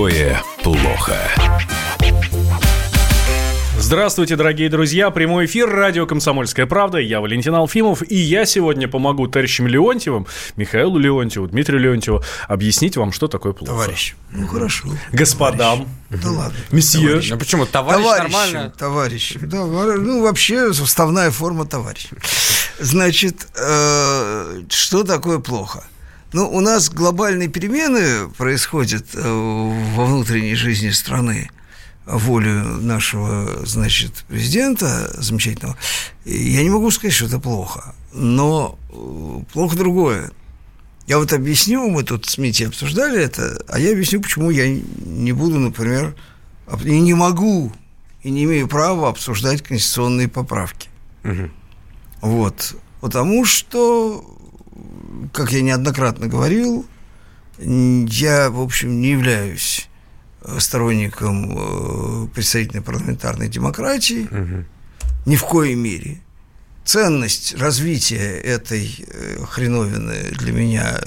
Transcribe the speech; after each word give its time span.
такое 0.00 0.42
плохо? 0.62 1.14
Здравствуйте, 3.78 4.36
дорогие 4.36 4.70
друзья. 4.70 5.10
Прямой 5.10 5.44
эфир 5.44 5.68
радио 5.68 6.06
«Комсомольская 6.06 6.64
правда». 6.64 6.96
Я 6.96 7.20
Валентин 7.20 7.54
Алфимов. 7.54 8.02
И 8.10 8.16
я 8.16 8.46
сегодня 8.46 8.88
помогу 8.88 9.28
товарищам 9.28 9.66
Леонтьевым, 9.66 10.26
Михаилу 10.56 10.96
Леонтьеву, 10.96 11.48
Дмитрию 11.48 11.82
Леонтьеву 11.82 12.22
объяснить 12.48 12.96
вам, 12.96 13.12
что 13.12 13.28
такое 13.28 13.52
плохо. 13.52 13.72
Товарищ. 13.72 14.14
Ну, 14.30 14.46
хорошо. 14.46 14.88
Господам. 15.12 15.86
Товарищ. 16.08 16.24
Да 16.24 16.30
ладно. 16.30 16.58
Месье. 16.70 17.08
Товарищ. 17.08 17.30
Ну 17.30 17.38
почему? 17.38 17.66
Товарищ 17.66 18.02
Товарищ, 18.02 18.22
нормально. 18.22 18.72
товарищ. 18.78 19.34
Да, 19.42 19.66
ну, 19.66 20.22
вообще, 20.22 20.72
вставная 20.72 21.30
форма 21.30 21.66
товарищ. 21.66 22.08
Значит, 22.78 23.48
э, 23.54 24.62
что 24.70 25.04
такое 25.04 25.40
плохо? 25.40 25.84
Ну, 26.32 26.48
у 26.48 26.60
нас 26.60 26.90
глобальные 26.90 27.48
перемены 27.48 28.28
происходят 28.36 29.06
э, 29.14 29.20
во 29.96 30.04
внутренней 30.04 30.54
жизни 30.54 30.90
страны 30.90 31.50
волю 32.06 32.64
нашего, 32.80 33.64
значит, 33.66 34.24
президента 34.28 35.10
замечательного, 35.20 35.76
я 36.24 36.62
не 36.62 36.70
могу 36.70 36.90
сказать, 36.90 37.14
что 37.14 37.26
это 37.26 37.38
плохо. 37.38 37.94
Но 38.12 38.78
э, 38.90 39.52
плохо 39.52 39.76
другое. 39.76 40.30
Я 41.06 41.18
вот 41.18 41.32
объясню, 41.32 41.88
мы 41.88 42.04
тут 42.04 42.26
с 42.26 42.38
Митей 42.38 42.68
обсуждали 42.68 43.20
это, 43.20 43.64
а 43.68 43.78
я 43.78 43.92
объясню, 43.92 44.20
почему 44.20 44.50
я 44.50 44.68
не 44.68 45.32
буду, 45.32 45.58
например, 45.58 46.14
и 46.84 47.00
не 47.00 47.14
могу, 47.14 47.72
и 48.22 48.30
не 48.30 48.44
имею 48.44 48.68
права 48.68 49.08
обсуждать 49.08 49.62
конституционные 49.62 50.28
поправки. 50.28 50.88
Мгм. 51.24 51.52
Вот. 52.20 52.76
Потому 53.00 53.44
что, 53.44 54.24
как 55.32 55.52
я 55.52 55.62
неоднократно 55.62 56.26
говорил, 56.28 56.86
я, 57.58 58.50
в 58.50 58.60
общем, 58.60 59.00
не 59.00 59.10
являюсь 59.10 59.88
э, 60.42 60.58
сторонником 60.58 62.24
э, 62.24 62.28
представительной 62.34 62.82
парламентарной 62.82 63.48
демократии, 63.48 64.26
Мгм. 64.30 64.66
ни 65.26 65.36
в 65.36 65.44
коей 65.44 65.74
мере. 65.74 66.20
Ценность 66.84 67.54
развития 67.54 68.38
этой 68.40 69.04
э, 69.06 69.44
хреновины 69.48 70.30
для 70.32 70.52
меня 70.52 70.98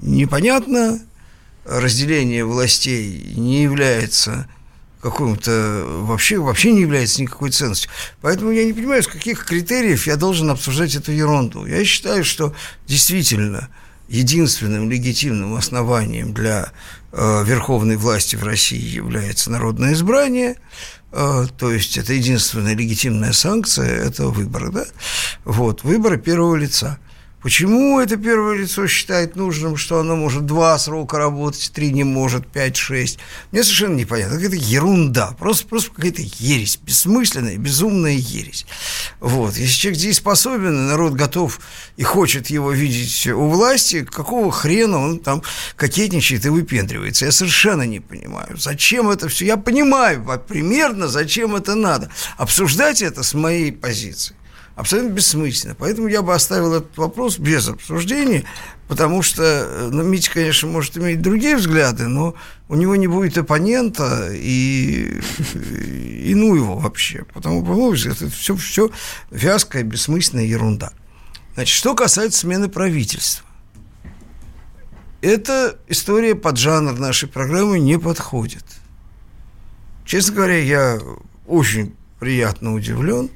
непонятна. 0.00 0.98
Разделение 1.64 2.44
властей 2.44 3.34
не 3.36 3.62
является 3.64 4.46
каким-то 5.00 5.84
вообще, 6.02 6.38
вообще 6.38 6.72
не 6.72 6.80
является 6.80 7.22
никакой 7.22 7.50
ценностью. 7.50 7.90
Поэтому 8.20 8.50
я 8.50 8.64
не 8.64 8.72
понимаю, 8.72 9.02
с 9.02 9.08
каких 9.08 9.44
критериев 9.44 10.06
я 10.06 10.16
должен 10.16 10.50
обсуждать 10.50 10.94
эту 10.94 11.12
ерунду. 11.12 11.66
Я 11.66 11.84
считаю, 11.84 12.24
что 12.24 12.54
действительно 12.86 13.68
единственным 14.08 14.90
легитимным 14.90 15.54
основанием 15.54 16.32
для 16.32 16.70
э, 17.12 17.44
верховной 17.44 17.96
власти 17.96 18.36
в 18.36 18.44
России 18.44 18.94
является 18.94 19.50
народное 19.50 19.94
избрание, 19.94 20.56
э, 21.12 21.46
то 21.58 21.72
есть 21.72 21.98
это 21.98 22.12
единственная 22.12 22.74
легитимная 22.74 23.32
санкция 23.32 24.04
этого 24.06 24.30
выбора, 24.30 24.70
да? 24.70 24.86
Вот, 25.44 25.82
выбора 25.82 26.16
первого 26.16 26.54
лица. 26.54 26.98
Почему 27.46 28.00
это 28.00 28.16
первое 28.16 28.56
лицо 28.56 28.88
считает 28.88 29.36
нужным, 29.36 29.76
что 29.76 30.00
оно 30.00 30.16
может 30.16 30.46
два 30.46 30.76
срока 30.80 31.16
работать, 31.16 31.70
три 31.72 31.92
не 31.92 32.02
может, 32.02 32.44
пять, 32.44 32.76
шесть? 32.76 33.20
Мне 33.52 33.62
совершенно 33.62 33.94
непонятно. 33.94 34.34
Это 34.34 34.56
ерунда, 34.56 35.30
просто, 35.38 35.68
просто 35.68 35.92
какая-то 35.92 36.22
ересь, 36.22 36.76
бессмысленная, 36.82 37.56
безумная 37.56 38.14
ересь. 38.14 38.66
Вот. 39.20 39.56
Если 39.56 39.74
человек 39.74 40.00
дееспособен, 40.00 40.74
и 40.74 40.88
народ 40.88 41.12
готов 41.12 41.60
и 41.96 42.02
хочет 42.02 42.48
его 42.48 42.72
видеть 42.72 43.28
у 43.28 43.46
власти, 43.48 44.02
какого 44.02 44.50
хрена 44.50 44.98
он 44.98 45.20
там 45.20 45.44
кокетничает 45.76 46.44
и 46.46 46.48
выпендривается? 46.48 47.26
Я 47.26 47.30
совершенно 47.30 47.82
не 47.82 48.00
понимаю. 48.00 48.56
Зачем 48.56 49.08
это 49.08 49.28
все? 49.28 49.46
Я 49.46 49.56
понимаю 49.56 50.24
примерно, 50.48 51.06
зачем 51.06 51.54
это 51.54 51.76
надо. 51.76 52.10
Обсуждать 52.38 53.02
это 53.02 53.22
с 53.22 53.34
моей 53.34 53.70
позиции 53.70 54.34
абсолютно 54.76 55.10
бессмысленно. 55.10 55.74
Поэтому 55.74 56.06
я 56.06 56.22
бы 56.22 56.34
оставил 56.34 56.74
этот 56.74 56.96
вопрос 56.96 57.38
без 57.38 57.68
обсуждения, 57.68 58.44
потому 58.86 59.22
что, 59.22 59.42
э, 59.42 59.88
ну, 59.90 60.04
Митя, 60.04 60.30
конечно, 60.30 60.68
может 60.68 60.96
иметь 60.96 61.20
другие 61.20 61.56
взгляды, 61.56 62.06
но 62.06 62.34
у 62.68 62.76
него 62.76 62.94
не 62.94 63.08
будет 63.08 63.36
оппонента, 63.38 64.30
и, 64.32 65.20
и 65.54 66.34
ну 66.34 66.54
его 66.54 66.76
вообще. 66.76 67.24
Потому, 67.34 67.64
по 67.64 67.70
моему 67.70 67.94
это 67.94 68.30
все, 68.30 68.54
все 68.54 68.90
вязкая, 69.30 69.82
бессмысленная 69.82 70.44
ерунда. 70.44 70.92
Значит, 71.54 71.74
что 71.74 71.94
касается 71.94 72.40
смены 72.40 72.68
правительства. 72.68 73.46
Эта 75.22 75.78
история 75.88 76.34
под 76.34 76.58
жанр 76.58 76.92
нашей 76.98 77.28
программы 77.28 77.78
не 77.80 77.98
подходит. 77.98 78.64
Честно 80.04 80.34
говоря, 80.34 80.58
я 80.58 81.00
очень 81.46 81.96
приятно 82.20 82.74
удивлен. 82.74 83.30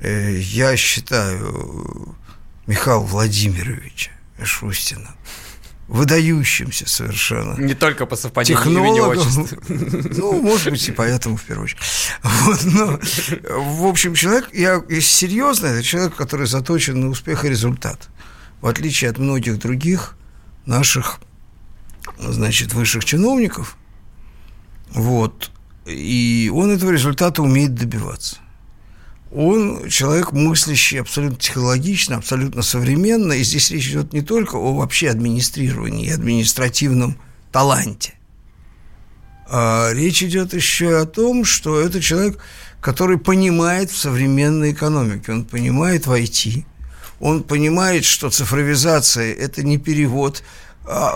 Э, 0.00 0.38
Я 0.38 0.76
считаю 0.76 2.14
Михаила 2.66 3.00
Владимировича 3.00 4.10
Шустина 4.42 5.14
выдающимся 5.88 6.86
совершенно 6.86 7.58
Не 7.58 7.74
только 7.74 8.04
по 8.04 8.14
совпадению 8.14 8.62
имени 8.62 8.94
технологом. 8.96 9.22
отчества. 9.22 9.58
Ну, 10.18 10.42
может 10.42 10.70
быть, 10.70 10.86
и 10.86 10.92
поэтому 10.92 11.36
в 11.36 11.42
первую 11.42 11.64
очередь. 11.64 11.80
Вот, 12.22 12.64
но, 12.64 13.00
в 13.78 13.86
общем, 13.86 14.14
человек, 14.14 14.50
я 14.52 14.82
если 14.90 15.00
серьезно, 15.08 15.66
это 15.68 15.82
человек, 15.82 16.14
который 16.14 16.46
заточен 16.46 17.00
на 17.00 17.08
успех 17.08 17.44
и 17.44 17.48
результат. 17.48 18.08
В 18.60 18.66
отличие 18.66 19.08
от 19.10 19.18
многих 19.18 19.58
других 19.58 20.16
наших, 20.66 21.20
значит, 22.18 22.74
высших 22.74 23.04
чиновников. 23.06 23.76
Вот. 24.90 25.50
И 25.86 26.52
он 26.54 26.70
этого 26.70 26.90
результата 26.90 27.42
умеет 27.42 27.74
добиваться. 27.74 28.36
Он 29.30 29.88
человек 29.88 30.32
мыслящий 30.32 31.00
абсолютно 31.00 31.38
технологично, 31.38 32.16
абсолютно 32.16 32.62
современно. 32.62 33.32
И 33.34 33.42
здесь 33.42 33.70
речь 33.70 33.88
идет 33.88 34.12
не 34.12 34.22
только 34.22 34.56
о 34.56 34.74
вообще 34.74 35.10
администрировании 35.10 36.06
и 36.06 36.12
административном 36.12 37.20
таланте. 37.52 38.14
А 39.50 39.90
речь 39.92 40.22
идет 40.22 40.54
еще 40.54 40.98
о 40.98 41.06
том, 41.06 41.44
что 41.44 41.80
это 41.80 42.00
человек, 42.00 42.38
который 42.80 43.18
понимает 43.18 43.90
в 43.90 43.98
современной 43.98 44.72
экономике. 44.72 45.32
Он 45.32 45.44
понимает 45.44 46.06
в 46.06 46.12
IT. 46.12 46.64
Он 47.20 47.42
понимает, 47.42 48.04
что 48.04 48.30
цифровизация– 48.30 49.32
это 49.34 49.62
не 49.62 49.78
перевод 49.78 50.42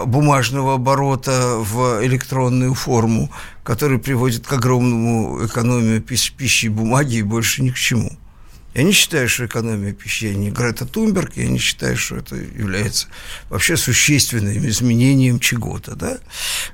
бумажного 0.04 0.74
оборота 0.74 1.56
в 1.58 2.04
электронную 2.04 2.74
форму, 2.74 3.30
который 3.62 3.98
приводит 3.98 4.46
к 4.46 4.52
огромному 4.52 5.46
экономии 5.46 5.98
пищи, 5.98 6.66
и 6.66 6.68
бумаги 6.68 7.16
и 7.16 7.22
больше 7.22 7.62
ни 7.62 7.70
к 7.70 7.76
чему. 7.76 8.10
Я 8.74 8.84
не 8.84 8.92
считаю, 8.92 9.28
что 9.28 9.46
экономия 9.46 9.92
пищи, 9.92 10.26
я 10.26 10.34
не 10.34 10.50
Грета 10.50 10.86
Тунберг, 10.86 11.36
я 11.36 11.46
не 11.46 11.58
считаю, 11.58 11.96
что 11.96 12.16
это 12.16 12.36
является 12.36 13.06
вообще 13.50 13.76
существенным 13.76 14.66
изменением 14.66 15.40
чего-то, 15.40 15.94
да? 15.94 16.18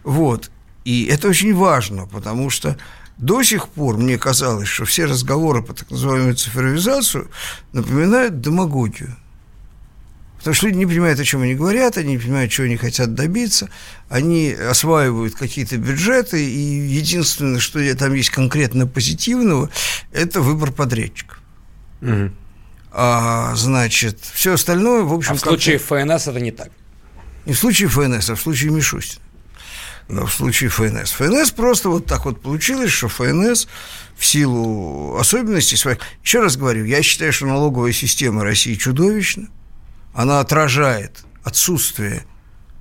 Вот. 0.04 0.50
И 0.84 1.06
это 1.06 1.28
очень 1.28 1.54
важно, 1.54 2.06
потому 2.06 2.50
что 2.50 2.76
до 3.16 3.42
сих 3.42 3.68
пор 3.68 3.96
мне 3.96 4.16
казалось, 4.16 4.68
что 4.68 4.84
все 4.84 5.06
разговоры 5.06 5.62
по 5.62 5.74
так 5.74 5.90
называемой 5.90 6.34
цифровизацию 6.34 7.28
напоминают 7.72 8.40
демагогию. 8.40 9.16
Потому 10.38 10.54
что 10.54 10.66
люди 10.66 10.78
не 10.78 10.86
понимают, 10.86 11.18
о 11.18 11.24
чем 11.24 11.42
они 11.42 11.54
говорят, 11.54 11.98
они 11.98 12.10
не 12.10 12.18
понимают, 12.18 12.52
чего 12.52 12.66
они 12.66 12.76
хотят 12.76 13.14
добиться, 13.14 13.68
они 14.08 14.52
осваивают 14.52 15.34
какие-то 15.34 15.76
бюджеты, 15.76 16.44
и 16.44 16.88
единственное, 16.88 17.58
что 17.58 17.94
там 17.96 18.14
есть 18.14 18.30
конкретно 18.30 18.86
позитивного, 18.86 19.68
это 20.12 20.40
выбор 20.40 20.70
подрядчиков. 20.70 21.40
Мгм. 22.00 22.34
А, 22.92 23.54
значит, 23.56 24.20
все 24.32 24.54
остальное, 24.54 25.02
в 25.02 25.12
общем, 25.12 25.32
А 25.32 25.34
в 25.34 25.40
случае 25.40 25.78
ФНС 25.78 26.28
это 26.28 26.40
не 26.40 26.52
так. 26.52 26.70
не 27.44 27.52
в 27.52 27.58
случае 27.58 27.88
ФНС, 27.88 28.30
а 28.30 28.34
в 28.34 28.40
случае 28.40 28.70
Мишустина. 28.70 29.22
Но 30.08 30.24
в 30.24 30.32
случае 30.32 30.70
ФНС. 30.70 31.12
ФНС 31.12 31.50
просто 31.50 31.90
вот 31.90 32.06
так 32.06 32.24
вот 32.24 32.40
получилось, 32.40 32.90
что 32.90 33.08
ФНС 33.08 33.68
в 34.16 34.24
силу 34.24 35.16
особенностей 35.18 35.76
своих... 35.76 35.98
Еще 36.22 36.40
раз 36.40 36.56
говорю, 36.56 36.84
я 36.86 37.02
считаю, 37.02 37.32
что 37.32 37.46
налоговая 37.46 37.92
система 37.92 38.42
России 38.42 38.74
чудовищна. 38.74 39.48
Она 40.18 40.40
отражает 40.40 41.20
отсутствие 41.44 42.24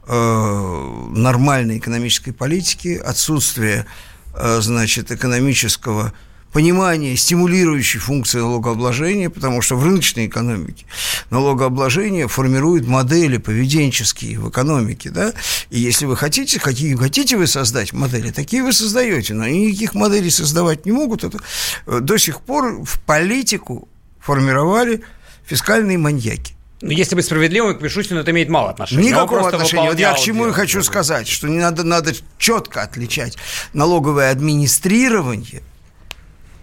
э, 0.08 1.08
нормальной 1.12 1.78
экономической 1.78 2.32
политики, 2.32 2.98
отсутствие, 2.98 3.86
э, 4.34 4.60
значит, 4.60 5.12
экономического 5.12 6.14
понимания 6.52 7.16
стимулирующей 7.16 8.00
функции 8.00 8.40
налогообложения, 8.40 9.30
потому 9.30 9.62
что 9.62 9.76
в 9.76 9.84
рыночной 9.84 10.26
экономике 10.26 10.88
налогообложение 11.30 12.28
формирует 12.28 12.88
модели 12.88 13.38
поведенческие 13.38 14.40
в 14.40 14.50
экономике, 14.50 15.12
да, 15.12 15.32
и 15.70 15.80
если 15.80 16.08
вы 16.08 16.18
хотите, 16.18 16.60
какие 16.60 16.96
хотите 16.96 17.38
вы 17.38 17.46
создать 17.46 17.94
модели, 17.94 18.32
такие 18.32 18.64
вы 18.64 18.74
создаете, 18.74 19.36
но 19.36 19.44
они 19.44 19.68
никаких 19.68 19.94
моделей 19.94 20.32
создавать 20.32 20.88
не 20.88 20.92
могут, 20.92 21.24
это 21.24 21.38
э, 21.86 22.00
до 22.00 22.18
сих 22.18 22.42
пор 22.42 22.84
в 22.84 23.00
политику 23.02 23.88
формировали 24.20 25.04
фискальные 25.46 26.00
маньяки. 26.00 26.57
Ну, 26.82 26.92
если 26.92 27.16
быть 27.16 27.26
справедливым, 27.26 27.78
к 27.78 27.82
Мишустину 27.82 28.20
это 28.20 28.32
имеет 28.32 28.50
мало 28.50 28.70
отношения. 28.70 29.10
Никакого 29.10 29.48
отношения. 29.48 29.90
Вот 29.90 30.00
я 30.00 30.14
к 30.14 30.20
чему 30.20 30.48
и 30.48 30.52
хочу 30.52 30.84
сказать, 30.84 31.28
что 31.28 31.48
не 31.48 31.58
надо, 31.58 31.84
надо 31.84 32.14
четко 32.38 32.84
отличать 32.84 33.38
налоговое 33.74 34.30
администрирование 34.30 35.64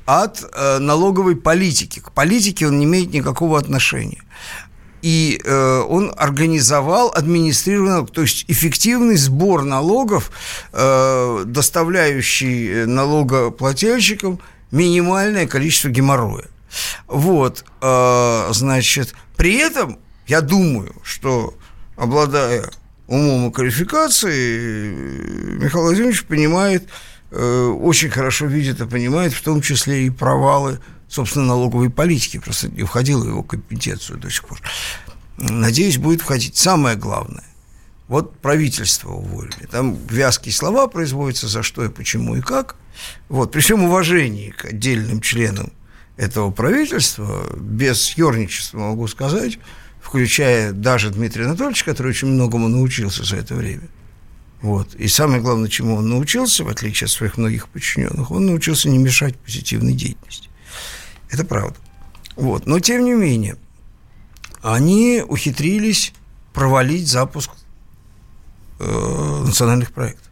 от 0.06 0.44
э, 0.54 0.78
налоговой 0.78 1.34
политики. 1.34 1.98
К 1.98 2.12
политике 2.12 2.68
он 2.68 2.78
не 2.78 2.84
имеет 2.84 3.12
никакого 3.12 3.58
отношения. 3.58 4.22
И 5.02 5.40
э, 5.44 5.80
он 5.88 6.14
организовал 6.16 7.12
администрированный, 7.12 8.06
то 8.06 8.22
есть 8.22 8.44
эффективный 8.48 9.16
сбор 9.16 9.64
налогов, 9.64 10.30
э, 10.72 11.42
доставляющий 11.44 12.86
налогоплательщикам 12.86 14.38
минимальное 14.70 15.46
количество 15.46 15.88
геморроя. 15.88 16.46
Вот, 17.06 17.64
э, 17.80 18.48
значит, 18.52 19.14
при 19.36 19.56
этом 19.56 19.98
я 20.26 20.40
думаю, 20.40 20.94
что 21.02 21.54
обладая 21.96 22.70
умом 23.06 23.50
и 23.50 23.52
квалификацией, 23.52 25.58
Михаил 25.58 25.84
Владимирович 25.84 26.24
понимает, 26.24 26.88
э, 27.30 27.66
очень 27.66 28.10
хорошо 28.10 28.46
видит 28.46 28.80
и 28.80 28.86
понимает, 28.86 29.32
в 29.32 29.42
том 29.42 29.60
числе 29.60 30.06
и 30.06 30.10
провалы, 30.10 30.80
собственно, 31.08 31.46
налоговой 31.46 31.90
политики. 31.90 32.38
Просто 32.38 32.68
не 32.68 32.84
входило 32.84 33.24
в 33.24 33.28
его 33.28 33.42
компетенцию 33.42 34.18
до 34.18 34.30
сих 34.30 34.46
пор. 34.46 34.60
Надеюсь, 35.36 35.98
будет 35.98 36.22
входить. 36.22 36.56
Самое 36.56 36.96
главное. 36.96 37.44
Вот 38.08 38.38
правительство 38.38 39.12
уволили. 39.12 39.66
Там 39.70 39.96
вязкие 40.08 40.52
слова 40.52 40.86
производятся, 40.86 41.48
за 41.48 41.62
что 41.62 41.84
и 41.84 41.88
почему 41.88 42.36
и 42.36 42.40
как. 42.40 42.76
Вот, 43.28 43.50
при 43.50 43.60
всем 43.60 43.84
уважении 43.84 44.50
к 44.50 44.66
отдельным 44.66 45.20
членам 45.20 45.72
этого 46.16 46.50
правительства, 46.50 47.44
без 47.56 48.16
ерничества 48.16 48.78
могу 48.78 49.08
сказать, 49.08 49.58
включая 50.14 50.70
даже 50.70 51.10
Дмитрия 51.10 51.46
Анатольевича, 51.46 51.84
который 51.86 52.10
очень 52.10 52.28
многому 52.28 52.68
научился 52.68 53.24
за 53.24 53.34
это 53.34 53.56
время. 53.56 53.88
Вот. 54.62 54.94
И 54.94 55.08
самое 55.08 55.42
главное, 55.42 55.68
чему 55.68 55.96
он 55.96 56.08
научился, 56.08 56.62
в 56.62 56.68
отличие 56.68 57.06
от 57.06 57.10
своих 57.10 57.36
многих 57.36 57.68
подчиненных, 57.68 58.30
он 58.30 58.46
научился 58.46 58.88
не 58.88 58.98
мешать 58.98 59.36
позитивной 59.36 59.92
деятельности. 59.92 60.50
Это 61.30 61.44
правда. 61.44 61.74
Вот. 62.36 62.64
Но, 62.66 62.78
тем 62.78 63.04
не 63.04 63.12
менее, 63.12 63.56
они 64.62 65.20
ухитрились 65.26 66.12
провалить 66.52 67.08
запуск 67.08 67.50
э, 68.78 69.42
национальных 69.44 69.90
проектов. 69.90 70.30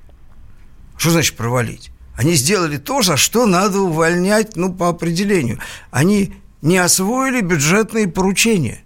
Что 0.96 1.11
значит 1.11 1.37
провалить? 1.37 1.90
Они 2.14 2.35
сделали 2.35 2.76
то, 2.76 3.02
за 3.02 3.17
что 3.17 3.46
надо 3.46 3.81
увольнять, 3.81 4.55
ну, 4.55 4.73
по 4.73 4.90
определению. 4.90 5.58
Они 5.90 6.35
не 6.61 6.78
освоили 6.78 7.40
бюджетные 7.40 8.06
поручения. 8.06 8.85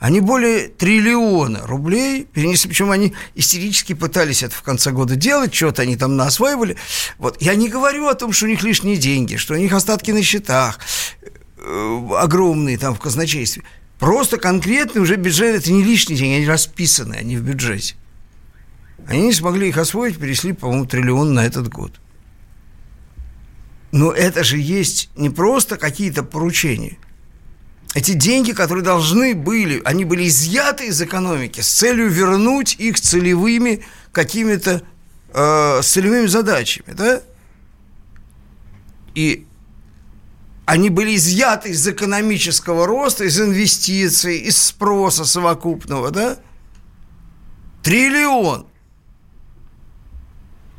Они 0.00 0.20
более 0.20 0.68
триллиона 0.68 1.66
рублей 1.66 2.24
перенесли, 2.24 2.68
причем 2.68 2.92
они 2.92 3.14
истерически 3.34 3.94
пытались 3.94 4.44
это 4.44 4.54
в 4.54 4.62
конце 4.62 4.92
года 4.92 5.16
делать, 5.16 5.52
что-то 5.52 5.82
они 5.82 5.96
там 5.96 6.16
наосваивали. 6.16 6.76
Вот. 7.18 7.42
Я 7.42 7.56
не 7.56 7.68
говорю 7.68 8.06
о 8.06 8.14
том, 8.14 8.32
что 8.32 8.46
у 8.46 8.48
них 8.48 8.62
лишние 8.62 8.96
деньги, 8.96 9.36
что 9.36 9.54
у 9.54 9.56
них 9.56 9.72
остатки 9.72 10.12
на 10.12 10.22
счетах 10.22 10.78
э, 11.56 12.08
огромные 12.16 12.78
там 12.78 12.94
в 12.94 13.00
казначействе. 13.00 13.64
Просто 13.98 14.36
конкретный 14.36 15.02
уже 15.02 15.16
бюджет, 15.16 15.56
это 15.56 15.72
не 15.72 15.82
лишние 15.82 16.16
деньги, 16.16 16.36
они 16.36 16.46
расписаны, 16.46 17.14
они 17.16 17.36
в 17.36 17.42
бюджете. 17.42 17.96
Они 19.08 19.22
не 19.22 19.32
смогли 19.32 19.68
их 19.68 19.78
освоить, 19.78 20.18
перешли, 20.18 20.52
по-моему, 20.52 20.86
триллион 20.86 21.34
на 21.34 21.44
этот 21.44 21.68
год. 21.68 21.92
Но 23.90 24.12
это 24.12 24.44
же 24.44 24.58
есть 24.58 25.10
не 25.16 25.30
просто 25.30 25.76
какие-то 25.76 26.22
поручения. 26.22 26.98
Эти 27.94 28.12
деньги, 28.12 28.52
которые 28.52 28.84
должны 28.84 29.34
были, 29.34 29.80
они 29.84 30.04
были 30.04 30.28
изъяты 30.28 30.88
из 30.88 31.00
экономики 31.00 31.60
с 31.60 31.68
целью 31.68 32.08
вернуть 32.08 32.76
их 32.78 33.00
целевыми 33.00 33.84
какими-то 34.12 34.82
э, 35.32 35.80
целевыми 35.82 36.26
задачами, 36.26 36.92
да? 36.92 37.22
И 39.14 39.46
они 40.66 40.90
были 40.90 41.16
изъяты 41.16 41.70
из 41.70 41.88
экономического 41.88 42.86
роста, 42.86 43.24
из 43.24 43.40
инвестиций, 43.40 44.36
из 44.36 44.62
спроса 44.62 45.24
совокупного, 45.24 46.10
да? 46.10 46.36
Триллион. 47.82 48.66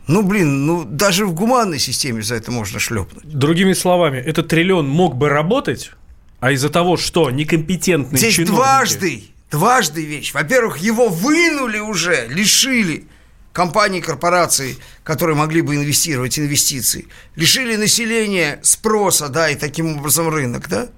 Ну, 0.07 0.21
блин, 0.21 0.67
ну 0.67 0.85
даже 0.85 1.25
в 1.25 1.33
гуманной 1.33 1.79
системе 1.79 2.21
за 2.21 2.35
это 2.35 2.51
можно 2.51 2.79
шлепнуть. 2.79 3.25
Другими 3.25 3.73
словами, 3.73 4.17
этот 4.17 4.47
триллион 4.47 4.87
мог 4.87 5.15
бы 5.15 5.27
работать, 5.29 5.91
а 6.39 6.51
из-за 6.51 6.69
того, 6.69 6.97
что 6.97 7.29
некомпетентные 7.29 8.17
Здесь 8.17 8.35
чиновники... 8.35 8.55
дважды, 8.55 9.23
дважды 9.51 10.05
вещь. 10.05 10.33
Во-первых, 10.33 10.77
его 10.77 11.09
вынули 11.09 11.79
уже, 11.79 12.27
лишили 12.27 13.07
компании, 13.51 13.99
корпорации, 13.99 14.77
которые 15.03 15.35
могли 15.35 15.61
бы 15.61 15.75
инвестировать 15.75 16.39
инвестиции, 16.39 17.07
лишили 17.35 17.75
населения 17.75 18.59
спроса, 18.63 19.27
да, 19.27 19.49
и 19.49 19.55
таким 19.55 19.97
образом 19.97 20.29
рынок, 20.29 20.69
да, 20.69 20.89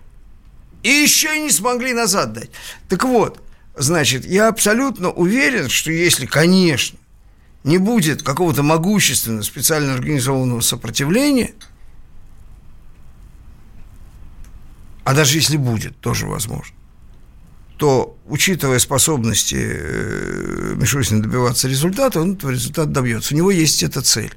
и 0.83 0.89
еще 0.89 1.39
не 1.39 1.49
смогли 1.49 1.93
назад 1.93 2.33
дать. 2.33 2.51
Так 2.89 3.03
вот, 3.03 3.41
значит, 3.75 4.25
я 4.25 4.47
абсолютно 4.47 5.11
уверен, 5.11 5.69
что 5.69 5.91
если, 5.91 6.25
конечно, 6.25 6.99
не 7.63 7.77
будет 7.77 8.23
какого-то 8.23 8.63
могущественного 8.63 9.43
специально 9.43 9.93
организованного 9.93 10.61
сопротивления, 10.61 11.53
а 15.03 15.13
даже 15.13 15.37
если 15.37 15.57
будет, 15.57 15.99
тоже 15.99 16.27
возможно, 16.27 16.75
то, 17.77 18.15
учитывая 18.27 18.77
способности 18.77 19.57
э, 19.59 20.73
Мишустина 20.75 21.23
добиваться 21.23 21.67
результата, 21.67 22.21
он 22.21 22.33
этого 22.33 22.51
результата 22.51 22.87
добьется. 22.87 23.33
У 23.33 23.37
него 23.37 23.49
есть 23.49 23.81
эта 23.81 24.01
цель. 24.03 24.31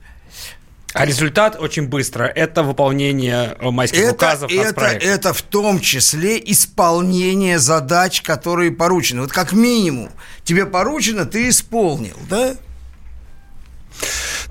А 0.94 1.05
результат 1.05 1.61
очень 1.61 1.88
быстро. 1.88 2.25
Это 2.25 2.62
выполнение 2.62 3.56
э, 3.58 3.70
майских 3.70 3.99
это, 3.99 4.14
указов 4.14 4.50
это, 4.50 4.87
это 4.87 5.34
в 5.34 5.43
том 5.43 5.81
числе 5.81 6.40
исполнение 6.43 7.58
задач, 7.58 8.22
которые 8.22 8.70
поручены. 8.70 9.22
Вот 9.22 9.32
как 9.32 9.52
минимум 9.52 10.10
тебе 10.44 10.64
поручено, 10.64 11.26
ты 11.26 11.49
исполнил, 11.49 12.17
да? 12.31 12.56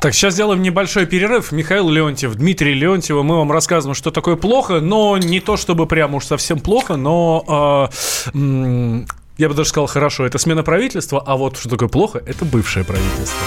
Так, 0.04 0.14
сейчас 0.14 0.34
сделаем 0.34 0.62
небольшой 0.62 1.06
перерыв. 1.06 1.54
Михаил 1.54 1.88
Леонтьев, 1.88 2.36
Дмитрий 2.36 2.74
Леонтьев, 2.74 3.24
мы 3.24 3.38
вам 3.38 3.54
рассказываем, 3.54 3.96
что 3.96 4.12
такое 4.12 4.36
плохо, 4.36 4.82
но 4.82 5.18
не 5.18 5.40
то 5.40 5.56
чтобы 5.56 5.86
прям 5.88 6.14
уж 6.14 6.26
совсем 6.26 6.60
плохо, 6.60 6.98
но 6.98 7.90
э, 8.34 9.06
я 9.38 9.48
бы 9.48 9.56
даже 9.56 9.70
сказал, 9.70 9.88
хорошо, 9.88 10.26
это 10.26 10.40
смена 10.40 10.62
правительства, 10.62 11.24
а 11.26 11.38
вот 11.38 11.58
что 11.58 11.70
такое 11.70 11.88
плохо, 11.88 12.22
это 12.28 12.44
бывшее 12.44 12.84
правительство. 12.84 13.40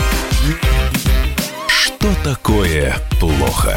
Что 1.68 2.08
такое 2.24 2.96
плохо? 3.20 3.76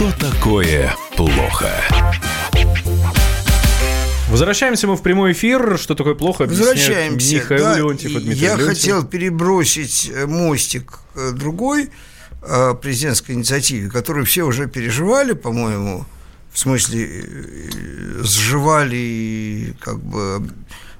Что 0.00 0.12
такое 0.12 0.96
плохо? 1.14 1.70
Возвращаемся 4.30 4.86
мы 4.86 4.96
в 4.96 5.02
прямой 5.02 5.32
эфир. 5.32 5.76
Что 5.76 5.94
такое 5.94 6.14
плохо? 6.14 6.46
Возвращаемся. 6.46 7.34
Михаил 7.34 7.64
да, 7.64 7.76
Леонтьев 7.76 8.10
и 8.12 8.14
Дмитрий 8.14 8.40
Я 8.40 8.56
Леонтьев. 8.56 8.68
хотел 8.68 9.04
перебросить 9.04 10.10
э, 10.10 10.24
мостик 10.24 11.00
другой 11.34 11.90
э, 12.40 12.74
президентской 12.80 13.32
инициативе, 13.32 13.90
которую 13.90 14.24
все 14.24 14.44
уже 14.44 14.68
переживали, 14.68 15.34
по-моему, 15.34 16.06
в 16.50 16.58
смысле 16.58 17.06
э, 17.06 18.22
сживали 18.22 18.96
и 18.96 19.74
как 19.80 19.98
бы 19.98 20.48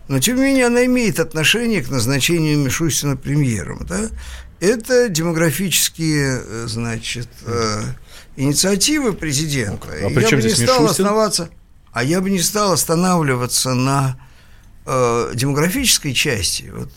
но 0.09 0.19
тем 0.19 0.37
не 0.37 0.43
менее 0.43 0.67
она 0.67 0.85
имеет 0.85 1.21
отношение 1.21 1.83
к 1.83 1.89
назначению 1.89 2.59
Мишустина 2.59 3.17
премьером. 3.17 3.87
Да? 3.89 4.11
Это 4.61 5.09
демографические, 5.09 6.43
э, 6.45 6.67
значит, 6.69 7.29
э, 7.47 7.83
инициативы 8.37 9.15
президента. 9.15 9.89
А 9.89 10.11
при 10.11 10.23
чем 10.27 10.31
я 10.31 10.37
бы 10.37 10.43
здесь 10.43 10.59
не 10.59 10.67
стал 10.67 10.83
Мишустин? 10.83 11.07
оставаться, 11.07 11.51
а 11.93 12.05
я 12.05 12.21
бы 12.21 12.31
не 12.31 12.41
стал 12.41 12.73
останавливаться 12.73 13.73
на 13.73 14.17
э, 14.85 15.33
демографической 15.35 16.13
части. 16.13 16.71
Вот 16.75 16.91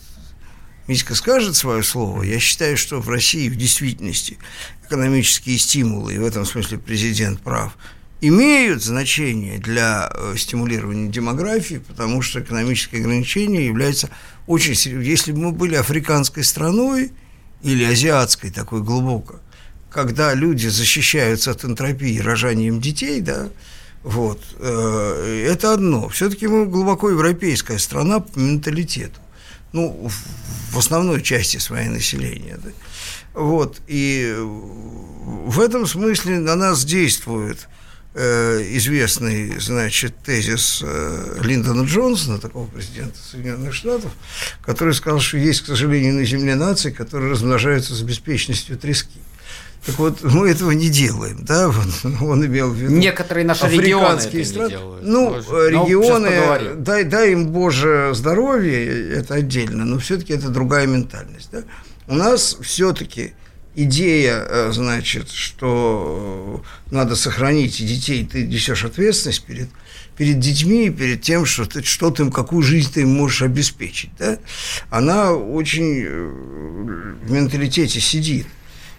Митька 0.86 1.14
скажет 1.14 1.56
свое 1.56 1.82
слово. 1.82 2.22
Я 2.22 2.38
считаю, 2.38 2.76
что 2.76 3.00
в 3.00 3.08
России 3.08 3.48
в 3.48 3.56
действительности 3.56 4.38
экономические 4.86 5.56
стимулы, 5.56 6.14
и 6.14 6.18
в 6.18 6.24
этом 6.24 6.44
смысле 6.44 6.78
президент 6.78 7.40
прав, 7.40 7.76
имеют 8.20 8.82
значение 8.82 9.58
для 9.58 10.10
э, 10.12 10.34
стимулирования 10.36 11.08
демографии, 11.08 11.76
потому 11.76 12.20
что 12.20 12.40
экономические 12.40 13.00
ограничения 13.00 13.66
являются 13.66 14.10
очень 14.46 14.74
серьезными. 14.74 15.10
Если 15.10 15.32
бы 15.32 15.38
мы 15.38 15.52
были 15.52 15.76
африканской 15.76 16.44
страной 16.44 17.12
или 17.64 17.82
азиатской 17.84 18.50
такой 18.50 18.82
глубоко, 18.82 19.40
когда 19.90 20.34
люди 20.34 20.68
защищаются 20.68 21.50
от 21.50 21.64
энтропии 21.64 22.18
рожанием 22.20 22.80
детей, 22.80 23.20
да, 23.20 23.48
вот, 24.02 24.40
э, 24.58 25.46
это 25.50 25.72
одно. 25.72 26.08
Все-таки 26.10 26.46
мы 26.46 26.66
глубоко 26.66 27.10
европейская 27.10 27.78
страна 27.78 28.20
по 28.20 28.38
менталитету. 28.38 29.18
Ну, 29.72 30.08
в- 30.08 30.78
основной 30.78 31.22
части 31.22 31.56
своей 31.56 31.88
населения. 31.88 32.58
Да. 32.62 32.70
Вот, 33.32 33.80
и 33.86 34.36
в 34.38 35.58
этом 35.58 35.86
смысле 35.86 36.38
на 36.38 36.54
нас 36.56 36.84
действует 36.84 37.66
известный, 38.76 39.58
значит, 39.58 40.14
тезис 40.24 40.80
э, 40.84 41.40
Линдона 41.42 41.84
Джонсона, 41.84 42.38
такого 42.38 42.66
президента 42.66 43.18
Соединенных 43.18 43.74
Штатов, 43.74 44.12
который 44.62 44.94
сказал, 44.94 45.20
что 45.20 45.36
есть, 45.36 45.62
к 45.62 45.66
сожалению, 45.66 46.14
на 46.14 46.24
Земле 46.24 46.54
нации, 46.54 46.90
которые 46.90 47.32
размножаются 47.32 47.94
с 47.94 48.02
беспечностью 48.02 48.78
трески. 48.78 49.20
Так 49.84 49.98
вот, 49.98 50.22
мы 50.22 50.48
этого 50.48 50.70
не 50.70 50.88
делаем, 50.88 51.44
да, 51.44 51.68
он, 52.04 52.16
он 52.22 52.46
имел 52.46 52.70
в 52.70 52.76
виду 52.76 52.94
Некоторые 52.94 53.44
наши 53.44 53.66
регионы 53.68 54.18
это 54.20 54.36
не 54.36 54.44
страны. 54.44 54.70
делают. 54.70 55.04
Ну, 55.04 55.30
Ну, 55.30 55.58
э, 55.58 55.70
регионы, 55.70 56.74
дай, 56.76 57.04
дай 57.04 57.32
им, 57.32 57.48
Боже, 57.48 58.12
здоровье, 58.14 59.12
это 59.12 59.34
отдельно, 59.34 59.84
но 59.84 59.98
все-таки 59.98 60.32
это 60.32 60.48
другая 60.48 60.86
ментальность. 60.86 61.48
Да? 61.52 61.64
У 62.06 62.14
нас 62.14 62.56
все-таки 62.62 63.34
идея, 63.74 64.44
э, 64.48 64.70
значит, 64.72 65.30
что 65.30 66.62
э, 66.90 66.94
надо 66.94 67.16
сохранить 67.16 67.84
детей, 67.84 68.26
ты 68.30 68.46
несешь 68.46 68.84
ответственность 68.84 69.44
перед, 69.44 69.68
перед 70.16 70.38
детьми, 70.38 70.90
перед 70.90 71.22
тем, 71.22 71.44
что 71.44 71.64
ты, 71.64 71.82
что 71.82 72.10
ты 72.10 72.22
им, 72.22 72.30
какую 72.30 72.62
жизнь 72.62 72.92
ты 72.92 73.04
можешь 73.04 73.42
обеспечить, 73.42 74.10
да? 74.18 74.38
она 74.90 75.32
очень 75.32 76.04
э, 76.04 77.16
в 77.24 77.30
менталитете 77.30 78.00
сидит. 78.00 78.46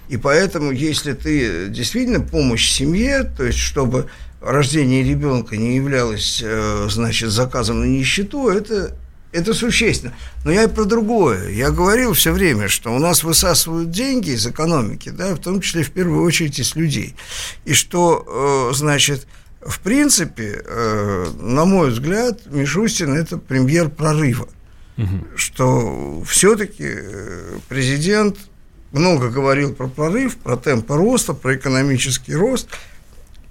И 0.08 0.17
поэтому, 0.17 0.72
если 0.72 1.13
ты 1.13 1.67
действительно 1.70 2.20
помощь 2.20 2.70
семье, 2.70 3.24
то 3.24 3.44
есть 3.44 3.58
чтобы 3.58 4.08
рождение 4.39 5.03
ребенка 5.03 5.58
не 5.58 5.77
являлось, 5.77 6.44
значит, 6.89 7.32
заказом 7.32 7.79
на 7.79 7.86
нищету, 7.86 8.50
это, 8.50 8.96
это 9.36 9.54
существенно. 9.54 10.13
Но 10.44 10.51
я 10.51 10.63
и 10.63 10.68
про 10.68 10.86
другое. 10.86 11.50
Я 11.50 11.72
говорил 11.72 12.13
все 12.13 12.32
время, 12.32 12.68
что 12.68 12.94
у 12.96 13.00
нас 13.00 13.24
высасывают 13.24 13.92
деньги 13.92 14.32
из 14.32 14.48
экономики, 14.48 15.10
да, 15.10 15.36
в 15.36 15.39
том 15.39 15.62
числе 15.62 15.84
в 15.84 15.92
первую 15.92 16.24
очередь 16.24 16.58
из 16.60 16.75
людей. 16.75 17.15
И 17.65 17.74
что, 17.74 18.72
э, 18.72 18.75
значит, 18.75 19.27
в 19.62 19.80
принципе, 19.80 20.63
э, 20.63 21.27
на 21.39 21.65
мой 21.65 21.89
взгляд, 21.89 22.46
Мишустин– 22.46 23.13
это 23.15 23.38
премьер 23.38 23.89
прорыва. 23.89 24.48
Что 25.36 26.24
все-таки 26.25 26.89
президент 27.68 28.38
много 28.94 29.30
говорил 29.30 29.74
про 29.74 29.88
прорыв, 29.88 30.38
про 30.38 30.56
темпы 30.56 30.96
роста, 30.96 31.34
про 31.34 31.58
экономический 31.58 32.34
рост. 32.34 32.70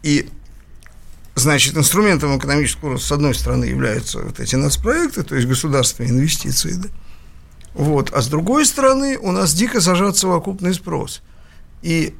И, 0.02 0.28
значит, 1.34 1.76
инструментом 1.76 2.36
экономического 2.38 2.92
роста, 2.92 3.08
с 3.08 3.12
одной 3.12 3.34
стороны, 3.34 3.64
являются 3.64 4.20
вот 4.20 4.40
эти 4.40 4.56
нацпроекты, 4.56 5.22
то 5.22 5.34
есть 5.34 5.48
государственные 5.48 6.12
инвестиции, 6.12 6.74
да? 6.74 6.88
Вот. 7.74 8.12
А 8.12 8.22
с 8.22 8.28
другой 8.28 8.66
стороны, 8.66 9.18
у 9.18 9.32
нас 9.32 9.52
дико 9.52 9.80
зажат 9.80 10.16
совокупный 10.16 10.74
спрос. 10.74 11.22
И 11.82 12.14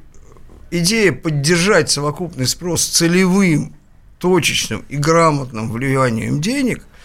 идея 0.69 1.13
поддержать 1.13 1.89
совокупный 1.89 2.45
спрос 2.45 2.85
целевым, 2.85 3.73
точечным 4.19 4.83
и 4.89 4.97
грамотным 4.97 5.71
вливанием 5.71 6.41
денег– 6.41 6.85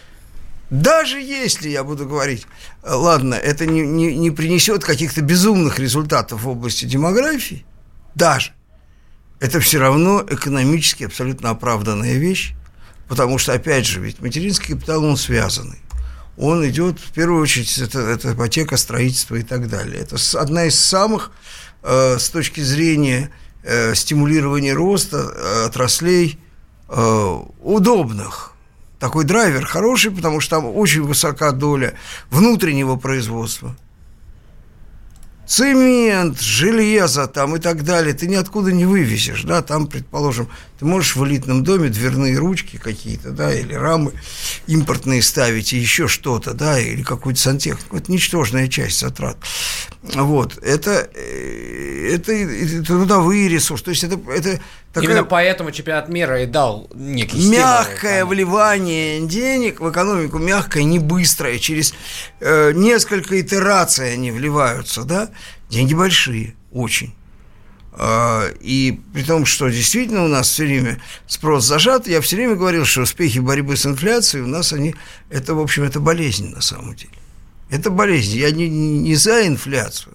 даже 0.71 1.21
если, 1.21 1.69
я 1.69 1.83
буду 1.83 2.07
говорить, 2.07 2.47
ладно, 2.85 3.35
это 3.35 3.67
не, 3.67 3.81
не, 3.81 4.17
не 4.17 4.31
принесет 4.31 4.85
каких-то 4.85 5.21
безумных 5.21 5.81
результатов 5.81 6.43
в 6.43 6.49
области 6.49 6.85
демографии, 6.85 7.64
даже, 8.14 8.52
это 9.40 9.59
все 9.59 9.78
равно 9.78 10.25
экономически 10.28 11.04
абсолютно 11.04 11.50
оправданная 11.50 12.18
вещь, 12.18 12.52
потому 13.09 13.38
что, 13.38 13.54
опять 13.54 13.87
же, 13.87 14.00
ведь 14.00 14.20
материнский 14.20 14.75
капитал, 14.75 15.04
он 15.04 15.16
связанный. 15.16 15.78
Он 16.37 16.66
идет, 16.68 16.99
в 17.00 17.12
первую 17.12 17.42
очередь, 17.42 17.76
это, 17.78 18.00
это 18.00 18.35
ипотека, 18.35 18.76
строительство 18.76 19.35
и 19.35 19.42
так 19.42 19.68
далее. 19.68 20.00
Это 20.00 20.16
одна 20.38 20.66
из 20.66 20.78
самых, 20.78 21.32
э, 21.82 22.18
с 22.18 22.28
точки 22.28 22.61
зрения 22.61 23.30
э, 23.62 23.94
стимулирования 23.94 24.75
роста 24.75 25.32
э, 25.35 25.64
отраслей, 25.66 26.38
э, 26.88 27.38
удобных. 27.62 28.52
Такой 28.99 29.25
драйвер 29.25 29.64
хороший, 29.66 30.11
потому 30.11 30.40
что 30.40 30.56
там 30.56 30.66
очень 30.66 31.02
высока 31.02 31.52
доля 31.52 31.94
внутреннего 32.30 32.97
производства. 32.97 33.75
Цемент, 35.50 36.40
железо 36.40 37.26
там 37.26 37.57
и 37.57 37.59
так 37.59 37.83
далее. 37.83 38.14
Ты 38.14 38.28
ниоткуда 38.28 38.71
не 38.71 38.85
вывезешь, 38.85 39.42
да, 39.42 39.62
там, 39.62 39.88
предположим, 39.88 40.49
ты 40.78 40.85
можешь 40.85 41.16
в 41.16 41.26
элитном 41.26 41.64
доме 41.64 41.88
дверные 41.88 42.38
ручки 42.38 42.76
какие-то, 42.76 43.33
да, 43.33 43.52
или 43.52 43.75
рамы 43.75 44.12
импортные 44.69 45.23
ставить, 45.23 45.73
и 45.73 45.76
еще 45.76 46.07
что-то, 46.07 46.54
да, 46.54 46.78
или 46.78 47.02
какую-то 47.02 47.40
сантехнику, 47.40 47.97
это 47.97 48.12
ничтожная 48.12 48.69
часть 48.69 49.00
затрат. 49.00 49.38
Вот, 50.02 50.57
это, 50.62 51.11
э, 51.12 52.14
это, 52.14 52.33
это 52.33 52.85
трудовые 52.85 53.49
ресурсы, 53.49 53.85
то 53.87 53.90
есть 53.90 54.04
это, 54.04 54.21
это 54.30 54.61
такая 54.92 55.11
Именно 55.11 55.25
поэтому 55.25 55.70
чемпионат 55.70 56.09
мира 56.09 56.42
и 56.42 56.47
дал 56.47 56.88
некий 56.94 57.38
стимул. 57.40 57.59
мягкое 57.59 58.20
Там. 58.20 58.28
вливание 58.28 59.20
денег 59.26 59.80
в 59.80 59.90
экономику, 59.90 60.38
мягкое, 60.38 60.85
не 60.85 60.99
быстрое, 60.99 61.59
через 61.59 61.94
э, 62.40 62.73
несколько 62.73 63.40
итераций 63.40 64.12
они 64.14 64.30
вливаются, 64.32 65.04
да, 65.04 65.30
деньги 65.68 65.94
большие, 65.94 66.54
очень. 66.73 67.14
А, 67.92 68.49
И 68.61 69.00
при 69.12 69.23
том, 69.23 69.44
что 69.44 69.68
действительно 69.68 70.25
у 70.25 70.28
нас 70.28 70.49
все 70.49 70.64
время 70.64 71.00
спрос 71.26 71.66
зажат, 71.66 72.06
я 72.06 72.20
все 72.20 72.37
время 72.37 72.54
говорил, 72.54 72.85
что 72.85 73.02
успехи 73.02 73.38
борьбы 73.40 73.76
с 73.76 73.87
инфляцией 73.87 74.44
у 74.44 74.47
нас 74.47 74.73
они, 74.73 74.94
это, 75.28 75.54
в 75.54 75.61
общем, 75.61 75.82
это 75.85 76.00
болезнь 76.00 76.52
на 76.54 76.61
самом 76.61 76.94
деле. 76.94 77.12
Это 77.70 77.90
болезнь. 77.90 78.37
Я 78.37 78.50
не, 78.50 78.68
не 78.68 79.14
за 79.14 79.47
инфляцию, 79.47 80.14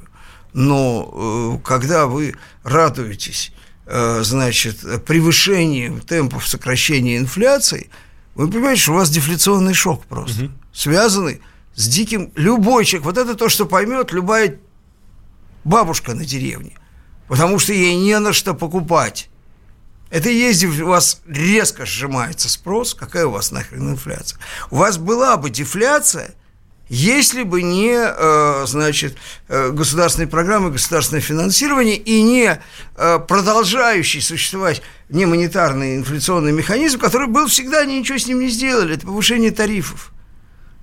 но 0.53 1.60
э, 1.62 1.67
когда 1.67 2.08
вы 2.08 2.36
радуетесь, 2.63 3.51
э, 3.53 3.55
значит, 3.86 5.06
превышению 5.06 6.01
темпов 6.01 6.48
сокращения 6.48 7.18
инфляции, 7.18 7.89
вы 8.36 8.50
понимаете, 8.50 8.82
что 8.82 8.92
у 8.92 8.96
вас 8.96 9.10
дефляционный 9.10 9.74
шок 9.74 10.06
просто, 10.06 10.51
связанный 10.74 11.42
с 11.75 11.88
диким... 11.88 12.32
Любой 12.36 12.86
человек, 12.86 13.06
вот 13.06 13.18
это 13.18 13.36
то, 13.36 13.50
что 13.50 13.65
поймет 13.65 14.12
любая 14.12 14.60
бабушка 15.63 16.13
на 16.13 16.25
деревне, 16.25 16.77
потому 17.27 17.60
что 17.60 17.74
ей 17.74 17.96
не 17.96 18.18
на 18.20 18.34
что 18.34 18.54
покупать. 18.54 19.30
Это 20.10 20.30
если 20.30 20.68
у 20.68 20.88
вас 20.88 21.22
резко 21.27 21.86
сжимается 21.86 22.50
спрос, 22.50 22.94
какая 22.94 23.25
у 23.25 23.32
вас 23.32 23.51
нахрен 23.51 23.92
инфляция? 23.92 24.39
У 24.72 24.77
вас 24.77 24.98
была 24.98 25.36
бы 25.38 25.50
дефляция, 25.50 26.36
если 26.88 27.44
бы 27.44 27.63
не, 27.63 27.96
э, 27.98 28.65
значит, 28.68 29.18
э, 29.48 29.72
государственные 29.72 30.27
программы, 30.27 30.72
государственное 30.72 31.22
финансирование 31.22 31.98
и 31.98 32.22
не 32.22 32.60
э, 32.96 33.20
продолжающий 33.20 34.22
существовать 34.22 34.82
не 35.10 35.25
монетарный 35.25 35.96
инфляционный 35.98 36.51
механизм, 36.51 37.00
который 37.00 37.27
был 37.27 37.48
всегда, 37.48 37.82
они 37.82 38.00
ничего 38.00 38.18
с 38.18 38.27
ним 38.27 38.39
не 38.39 38.50
сделали, 38.50 38.96
это 38.96 39.08
повышение 39.08 39.51
тарифов. 39.51 40.12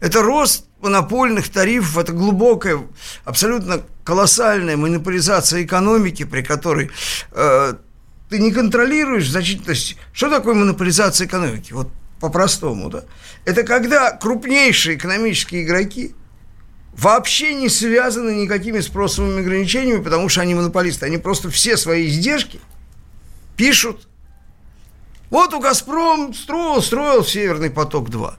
Это 0.01 0.23
рост 0.23 0.67
монопольных 0.81 1.49
тарифов, 1.49 1.97
это 1.97 2.13
глубокая, 2.13 2.81
абсолютно 3.25 3.83
колоссальная 4.03 4.77
монополизация 4.77 5.63
экономики, 5.63 6.25
при 6.25 6.43
которой 6.43 6.91
э, 7.31 7.75
ты 8.29 8.39
не 8.41 8.51
контролируешь 8.51 9.31
значительно... 9.31 9.67
То 9.67 9.71
есть, 9.71 9.97
что 10.13 10.29
такое 10.29 10.55
монополизация 10.55 11.29
экономики? 11.29 11.73
Вот 11.73 11.89
по-простому, 12.23 12.89
да? 12.89 13.03
Это 13.45 13.65
когда 13.65 14.13
крупнейшие 14.13 14.97
экономические 14.97 15.65
игроки 15.65 16.15
вообще 16.93 17.53
не 17.55 17.69
связаны 17.69 18.31
никакими 18.31 18.79
спросовыми 18.79 19.41
ограничениями, 19.41 20.03
потому 20.03 20.29
что 20.29 20.41
они 20.41 20.55
монополисты. 20.55 21.05
Они 21.05 21.19
просто 21.19 21.51
все 21.51 21.77
свои 21.77 22.07
издержки 22.07 22.61
пишут. 23.57 24.07
Вот 25.31 25.53
у 25.53 25.59
«Газпром» 25.59 26.33
строил, 26.33 26.81
строил 26.81 27.25
«Северный 27.25 27.71
поток-2». 27.71 28.35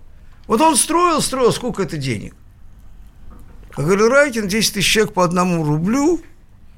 Вот 0.47 0.61
он 0.61 0.77
строил, 0.77 1.21
строил, 1.21 1.51
сколько 1.51 1.83
это 1.83 1.97
денег? 1.97 2.35
Как 3.71 3.85
говорил 3.85 4.07
Райкин, 4.07 4.47
10 4.47 4.75
тысяч 4.75 4.91
человек 4.91 5.13
по 5.13 5.25
одному 5.25 5.65
рублю, 5.65 6.21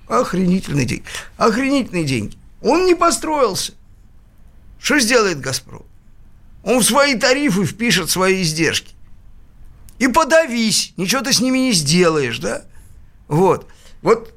охренительные 0.08 0.86
деньги. 0.86 1.04
Охренительные 1.38 2.06
деньги. 2.06 2.38
Он 2.62 2.86
не 2.86 2.96
построился. 2.96 3.74
Что 4.80 4.98
сделает 5.00 5.40
«Газпром»? 5.40 5.86
Он 6.66 6.80
в 6.80 6.84
свои 6.84 7.16
тарифы 7.16 7.64
впишет 7.64 8.10
свои 8.10 8.42
издержки. 8.42 8.96
И 10.00 10.08
подавись, 10.08 10.94
ничего 10.98 11.22
ты 11.22 11.32
с 11.32 11.40
ними 11.40 11.60
не 11.60 11.74
сделаешь, 11.74 12.40
да? 12.40 12.66
Вот. 13.28 13.70
Вот 14.02 14.34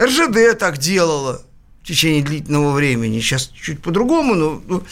РЖД 0.00 0.58
так 0.58 0.78
делала 0.78 1.42
в 1.80 1.86
течение 1.86 2.24
длительного 2.24 2.72
времени. 2.72 3.20
Сейчас 3.20 3.46
чуть 3.46 3.80
по-другому, 3.80 4.34
но 4.34 4.62
ну, 4.66 4.84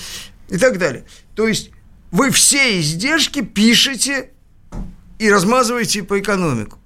и 0.49 0.57
так 0.57 0.79
далее. 0.79 1.05
То 1.35 1.49
есть 1.49 1.71
вы 2.13 2.31
все 2.31 2.81
издержки 2.81 3.43
пишете 3.43 4.31
и 5.19 5.29
размазываете 5.29 6.05
по 6.05 6.19
экономику. 6.21 6.79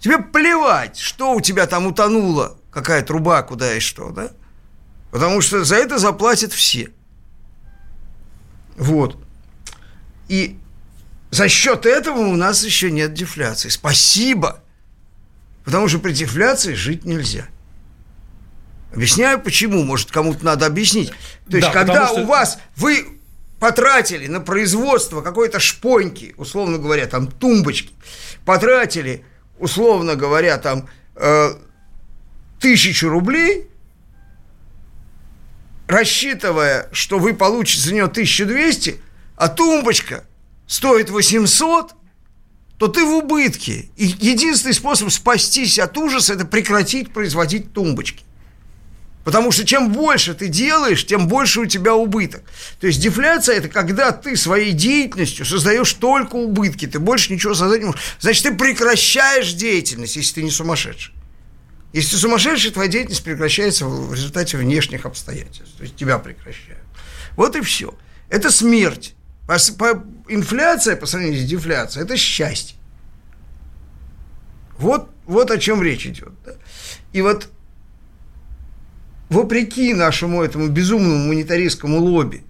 Тебе 0.00 0.18
плевать, 0.18 0.98
что 0.98 1.34
у 1.34 1.40
тебя 1.40 1.68
там 1.68 1.86
утонуло, 1.86 2.58
какая 2.72 3.02
труба, 3.02 3.42
куда 3.42 3.76
и 3.76 3.80
что, 3.80 4.10
да? 4.10 4.32
Потому 5.12 5.40
что 5.40 5.64
за 5.64 5.76
это 5.76 5.98
заплатят 5.98 6.52
все. 6.52 6.90
Вот. 8.76 9.16
И 10.28 10.58
за 11.30 11.48
счет 11.48 11.86
этого 11.86 12.18
у 12.18 12.36
нас 12.36 12.64
еще 12.64 12.90
нет 12.90 13.14
дефляции. 13.14 13.68
Спасибо. 13.68 14.62
Потому 15.64 15.88
что 15.88 15.98
при 15.98 16.12
дефляции 16.12 16.74
жить 16.74 17.04
нельзя. 17.04 17.46
Объясняю, 18.92 19.40
почему. 19.40 19.84
Может, 19.84 20.10
кому-то 20.10 20.44
надо 20.44 20.66
объяснить. 20.66 21.12
То 21.48 21.56
есть, 21.56 21.68
да, 21.68 21.72
когда 21.72 22.08
что... 22.08 22.22
у 22.22 22.26
вас 22.26 22.58
вы 22.76 23.20
потратили 23.60 24.26
на 24.26 24.40
производство 24.40 25.20
какой-то 25.20 25.60
шпоньки, 25.60 26.34
условно 26.38 26.78
говоря, 26.78 27.06
там 27.06 27.28
тумбочки, 27.28 27.92
потратили, 28.44 29.24
условно 29.58 30.16
говоря, 30.16 30.58
там 30.58 30.88
э, 31.14 31.50
тысячу 32.58 33.08
рублей, 33.08 33.69
рассчитывая, 35.90 36.88
что 36.92 37.18
вы 37.18 37.34
получите 37.34 37.82
за 37.82 37.92
нее 37.92 38.04
1200, 38.04 39.00
а 39.36 39.48
тумбочка 39.48 40.24
стоит 40.66 41.10
800, 41.10 41.94
то 42.78 42.88
ты 42.88 43.04
в 43.04 43.10
убытке. 43.10 43.90
И 43.96 44.06
единственный 44.06 44.72
способ 44.72 45.10
спастись 45.10 45.78
от 45.78 45.98
ужаса– 45.98 46.32
это 46.34 46.46
прекратить 46.46 47.12
производить 47.12 47.72
тумбочки. 47.72 48.24
Потому 49.24 49.52
что 49.52 49.66
чем 49.66 49.92
больше 49.92 50.32
ты 50.34 50.48
делаешь, 50.48 51.04
тем 51.04 51.28
больше 51.28 51.60
у 51.60 51.66
тебя 51.66 51.94
убыток. 51.94 52.42
То 52.80 52.86
есть 52.86 53.00
дефляция– 53.00 53.56
это 53.58 53.68
когда 53.68 54.12
ты 54.12 54.36
своей 54.36 54.72
деятельностью 54.72 55.44
создаешь 55.44 55.92
только 55.92 56.36
убытки, 56.36 56.86
ты 56.86 56.98
больше 56.98 57.32
ничего 57.32 57.54
создать 57.54 57.80
не 57.80 57.86
можешь. 57.86 58.00
Значит, 58.20 58.44
ты 58.44 58.54
прекращаешь 58.54 59.52
деятельность, 59.52 60.16
если 60.16 60.36
ты 60.36 60.42
не 60.44 60.50
сумасшедший. 60.50 61.12
Если 61.92 62.16
сумасшедший, 62.16 62.70
твоя 62.70 62.88
деятельность 62.88 63.24
прекращается 63.24 63.86
в 63.86 64.14
результате 64.14 64.56
внешних 64.56 65.06
обстоятельств. 65.06 65.76
То 65.76 65.82
есть 65.82 65.96
тебя 65.96 66.18
прекращают. 66.18 66.84
Вот 67.36 67.56
и 67.56 67.60
все. 67.62 67.94
Это 68.28 68.50
смерть. 68.50 69.14
По, 69.46 69.56
по, 69.76 70.04
инфляция 70.28 70.94
по 70.94 71.06
сравнению 71.06 71.40
с 71.40 71.48
дефляцией– 71.48 72.04
это 72.06 72.16
счастье. 72.16 72.76
Вот, 74.78 75.10
вот 75.26 75.50
о 75.50 75.58
чем 75.58 75.82
речь 75.82 76.06
идет. 76.06 76.32
Да? 76.44 76.52
И 77.12 77.22
вот 77.22 77.48
вопреки 79.28 79.92
нашему 79.92 80.42
этому 80.42 80.68
безумному 80.68 81.28
монетаристскому 81.28 81.98
лобби, 81.98 82.44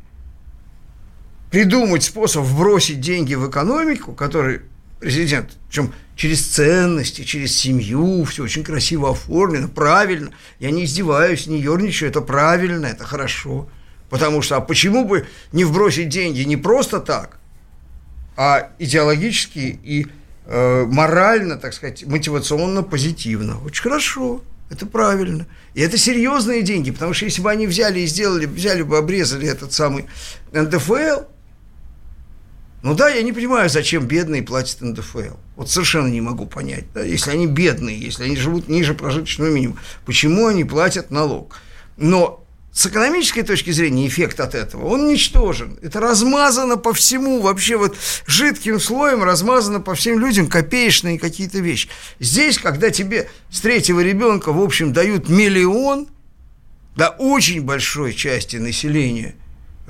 придумать 1.50 2.04
способ 2.04 2.44
вбросить 2.44 3.00
деньги 3.00 3.35
в 3.35 3.49
экономику, 3.49 4.12
который 4.12 4.62
президент, 5.00 5.50
причем 5.69 5.92
через 6.14 6.47
ценности, 6.47 7.25
через 7.25 7.56
семью, 7.56 8.25
все 8.25 8.45
очень 8.45 8.63
красиво 8.63 9.10
оформлено, 9.10 9.69
правильно. 9.69 10.30
Я 10.58 10.71
не 10.71 10.84
издеваюсь, 10.84 11.47
не 11.47 11.60
ерничаю, 11.60 12.10
это 12.10 12.21
правильно, 12.21 12.86
это 12.86 13.04
хорошо. 13.04 13.69
Потому 14.10 14.43
что, 14.43 14.56
а 14.56 14.60
почему 14.60 15.04
бы 15.04 15.26
не 15.52 15.65
вбросить 15.65 16.08
деньги 16.08 16.43
не 16.43 16.56
просто 16.56 17.00
так, 17.00 17.39
а 18.36 18.71
идеологически 18.78 19.78
и 19.82 20.06
э, 20.47 20.84
морально, 20.84 21.56
так 21.56 21.73
сказать, 21.73 22.04
мотивационно 22.04 22.82
позитивно. 22.82 23.58
Очень 23.65 23.82
хорошо. 23.82 24.43
Это 24.71 24.86
правильно. 24.86 25.47
И 25.75 25.80
это 25.80 25.99
серьезные 25.99 26.63
деньги, 26.63 26.91
потому 26.91 27.13
что 27.13 27.25
если 27.25 27.43
бы 27.43 27.50
они 27.50 27.67
взяли 27.67 28.00
и 28.00 28.06
сделали, 28.06 28.47
взяли 28.47 28.82
бы, 28.82 28.99
обрезали 28.99 29.49
этот 29.49 29.73
самый 29.73 30.06
НДФЛ, 30.52 31.25
ну 32.82 32.95
да, 32.95 33.10
я 33.10 33.23
не 33.23 33.32
понимаю, 33.32 33.69
зачем 33.69 34.06
бедные 34.06 34.43
платят 34.43 34.80
НДФЛ. 34.80 35.36
Вот 35.56 35.71
совершенно 35.71 36.08
не 36.08 36.23
могу 36.23 36.47
понять. 36.47 36.84
Да? 36.95 37.02
Если 37.02 37.30
они 37.30 37.47
бедные, 37.47 37.99
если 37.99 38.25
они 38.25 38.36
живут 38.36 38.69
ниже 38.69 38.95
прожиточного 38.95 39.50
минимума, 39.50 39.78
почему 40.06 40.47
они 40.47 40.64
платят 40.64 41.10
налог? 41.10 41.58
Но 41.99 42.43
с 42.73 42.86
экономической 42.86 43.43
точки 43.43 43.71
зрения 43.71 44.06
эффект 44.06 44.40
от 44.40 44.54
этого, 44.54 44.86
он 44.86 45.08
ничтожен. 45.08 45.78
Это 45.82 46.00
размазано 46.00 46.78
по 46.78 46.95
всему, 46.95 47.40
вообще 47.40 47.76
вот 47.76 47.97
жидким 48.26 48.80
слоем 48.80 49.23
размазано 49.25 49.80
по 49.80 49.95
всем 49.95 50.19
людям 50.19 50.47
копеечные 50.47 51.19
какие-то 51.19 51.58
вещи. 51.58 51.88
Здесь, 52.19 52.58
когда 52.58 52.90
тебе 52.90 53.28
с 53.50 53.60
третьего 53.60 54.00
ребенка, 54.00 54.52
в 54.52 54.62
общем, 54.62 54.95
дают 54.95 55.28
миллион, 55.28 56.08
да, 56.97 57.10
очень 57.10 57.62
большой 57.62 58.14
части 58.14 58.56
населения 58.56 59.34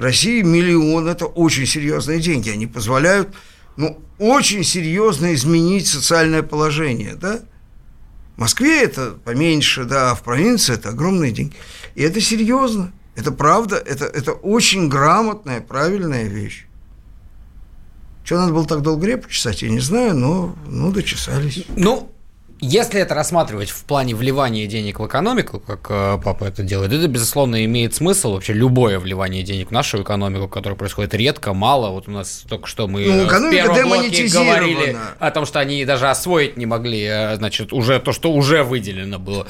России 0.01 0.43
миллион– 0.43 1.09
это 1.09 1.27
очень 1.27 1.67
серьезные 1.67 2.21
деньги. 2.21 2.51
Они 2.51 2.67
позволяют, 2.67 3.29
ну, 3.77 4.01
очень 4.19 4.65
серьезно 4.65 5.35
изменить 5.35 5.87
социальное 5.87 6.43
положение, 6.43 7.15
да. 7.15 7.41
В 8.37 8.41
Москве 8.41 8.83
это 8.83 9.19
поменьше, 9.25 9.85
да, 9.85 10.13
а 10.13 10.15
в 10.15 10.23
провинции 10.23 10.75
это 10.75 10.91
огромные 10.91 11.33
деньги. 11.33 11.55
И 11.95 12.03
это 12.03 12.21
серьезно, 12.21 12.93
это 13.15 13.33
правда, 13.33 13.77
это, 13.77 14.07
это 14.07 14.33
очень 14.33 14.89
грамотная, 14.89 15.61
правильная 15.61 16.25
вещь. 16.25 16.67
Что 18.25 18.37
надо 18.37 18.53
было 18.53 18.67
так 18.67 18.81
долго 18.83 19.07
репу 19.07 19.29
чесать, 19.29 19.63
я 19.63 19.69
не 19.69 19.81
знаю, 19.81 20.15
но 20.15 20.57
ну, 20.67 20.93
дочесались. 20.93 21.65
Ну, 21.77 22.11
если 22.61 23.01
это 23.01 23.15
рассматривать 23.15 23.71
в 23.71 23.85
плане 23.85 24.15
вливания 24.15 24.67
денег 24.67 25.01
в 25.01 25.07
экономику, 25.07 25.61
как 25.61 25.87
э, 25.89 26.19
папа 26.23 26.45
это 26.45 26.63
делает, 26.63 26.93
это, 26.93 27.09
безусловно, 27.09 27.65
имеет 27.65 27.95
смысл 27.95 28.35
вообще 28.35 28.53
любое 28.53 28.99
вливание 28.99 29.43
денег 29.43 29.69
в 29.69 29.71
нашу 29.73 30.03
экономику, 30.03 30.49
которое 30.49 30.77
происходит 30.77 31.15
редко, 31.15 31.55
мало. 31.55 31.91
Вот 31.91 32.09
у 32.09 32.11
нас 32.11 32.45
только 32.49 32.67
что 32.67 32.87
мы 32.87 33.05
ну, 33.07 33.25
в 33.27 33.51
первом 33.51 33.89
блоке 33.89 34.29
говорили 34.29 34.97
о 35.19 35.31
том, 35.31 35.47
что 35.47 35.59
они 35.61 35.85
даже 35.85 36.09
освоить 36.09 36.57
не 36.57 36.67
могли, 36.67 37.05
э, 37.05 37.37
значит, 37.37 37.73
уже 37.73 37.99
то, 37.99 38.13
что 38.13 38.31
уже 38.31 38.63
выделено 38.63 39.19
было. 39.19 39.47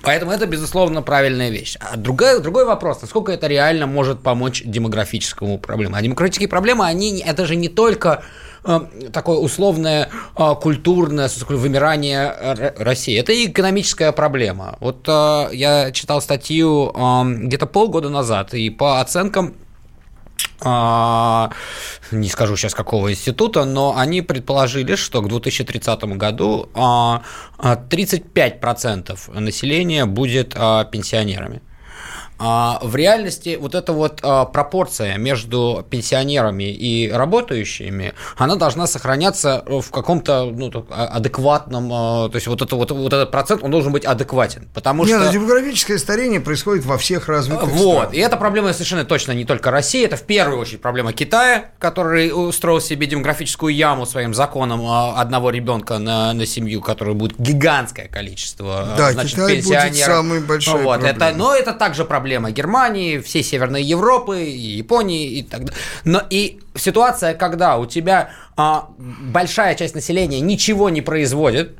Поэтому 0.00 0.32
это, 0.32 0.46
безусловно, 0.46 1.02
правильная 1.02 1.50
вещь. 1.50 1.76
А 1.80 1.96
другой, 1.96 2.40
другой 2.40 2.64
вопрос, 2.64 3.02
насколько 3.02 3.30
это 3.30 3.46
реально 3.46 3.86
может 3.86 4.20
помочь 4.22 4.62
демографическому 4.64 5.58
проблему. 5.58 5.96
А 5.96 6.02
демографические 6.02 6.48
проблемы, 6.48 6.86
они, 6.86 7.20
это 7.20 7.46
же 7.46 7.56
не 7.56 7.68
только 7.68 8.24
такое 8.62 9.38
условное 9.38 10.08
э, 10.36 10.54
культурное 10.60 11.28
вымирание 11.48 12.74
России. 12.78 13.18
Это 13.18 13.32
экономическая 13.44 14.12
проблема. 14.12 14.76
Вот 14.80 15.08
э, 15.08 15.48
я 15.52 15.90
читал 15.92 16.20
статью 16.20 16.92
где-то 17.44 17.66
полгода 17.66 18.08
назад, 18.08 18.54
и 18.54 18.70
по 18.70 19.00
оценкам 19.00 19.54
не 20.64 22.28
скажу 22.28 22.56
сейчас 22.56 22.74
какого 22.74 23.10
института, 23.10 23.64
но 23.64 23.96
они 23.96 24.22
предположили, 24.22 24.94
что 24.94 25.20
к 25.20 25.28
2030 25.28 26.04
году 26.16 26.68
35% 26.74 29.40
населения 29.40 30.06
будет 30.06 30.54
пенсионерами. 30.54 31.62
А 32.38 32.80
в 32.82 32.96
реальности 32.96 33.56
вот 33.60 33.74
эта 33.74 33.92
вот 33.92 34.20
а, 34.22 34.44
пропорция 34.46 35.16
между 35.16 35.86
пенсионерами 35.88 36.64
и 36.72 37.08
работающими, 37.08 38.14
она 38.36 38.56
должна 38.56 38.86
сохраняться 38.86 39.62
в 39.66 39.90
каком-то 39.90 40.46
ну, 40.52 40.70
а, 40.90 41.06
адекватном, 41.06 41.88
то 41.88 42.32
есть 42.34 42.48
вот, 42.48 42.60
это, 42.60 42.74
вот, 42.74 42.90
вот 42.90 43.12
этот 43.12 43.30
процент, 43.30 43.62
он 43.62 43.70
должен 43.70 43.92
быть 43.92 44.04
адекватен, 44.04 44.68
потому 44.74 45.04
Нет, 45.04 45.16
что... 45.18 45.26
Ну, 45.26 45.32
демографическое 45.32 45.98
старение 45.98 46.40
происходит 46.40 46.84
во 46.84 46.98
всех 46.98 47.28
развитых 47.28 47.68
Вот, 47.68 47.92
странах. 47.92 48.14
и 48.14 48.18
эта 48.18 48.36
проблема 48.36 48.72
совершенно 48.72 49.04
точно 49.04 49.32
не 49.32 49.44
только 49.44 49.70
России, 49.70 50.04
это 50.04 50.16
в 50.16 50.22
первую 50.22 50.58
очередь 50.58 50.80
проблема 50.80 51.12
Китая, 51.12 51.70
который 51.78 52.32
устроил 52.32 52.80
себе 52.80 53.06
демографическую 53.06 53.72
яму 53.72 54.04
своим 54.04 54.34
законом 54.34 54.84
одного 55.16 55.50
ребенка 55.50 55.98
на, 55.98 56.32
на 56.32 56.46
семью, 56.46 56.80
которое 56.80 57.14
будет 57.14 57.38
гигантское 57.38 58.08
количество 58.08 58.88
да, 58.96 59.12
значит, 59.12 59.36
Китай 59.36 59.56
пенсионеров. 59.56 59.90
Будет 59.90 60.04
самый 60.04 60.40
большой 60.40 60.82
вот, 60.82 61.04
это, 61.04 61.32
но 61.36 61.54
это 61.54 61.72
также 61.72 62.04
проблема 62.04 62.31
проблема 62.32 62.50
Германии, 62.50 63.18
всей 63.18 63.42
Северной 63.42 63.82
Европы, 63.82 64.38
Японии 64.38 65.38
и 65.38 65.42
так 65.42 65.64
далее. 65.64 65.82
Но 66.04 66.22
и 66.30 66.60
ситуация, 66.74 67.34
когда 67.34 67.76
у 67.76 67.86
тебя 67.86 68.30
а, 68.56 68.88
большая 68.98 69.74
часть 69.74 69.94
населения 69.94 70.40
ничего 70.40 70.88
не 70.88 71.02
производит, 71.02 71.76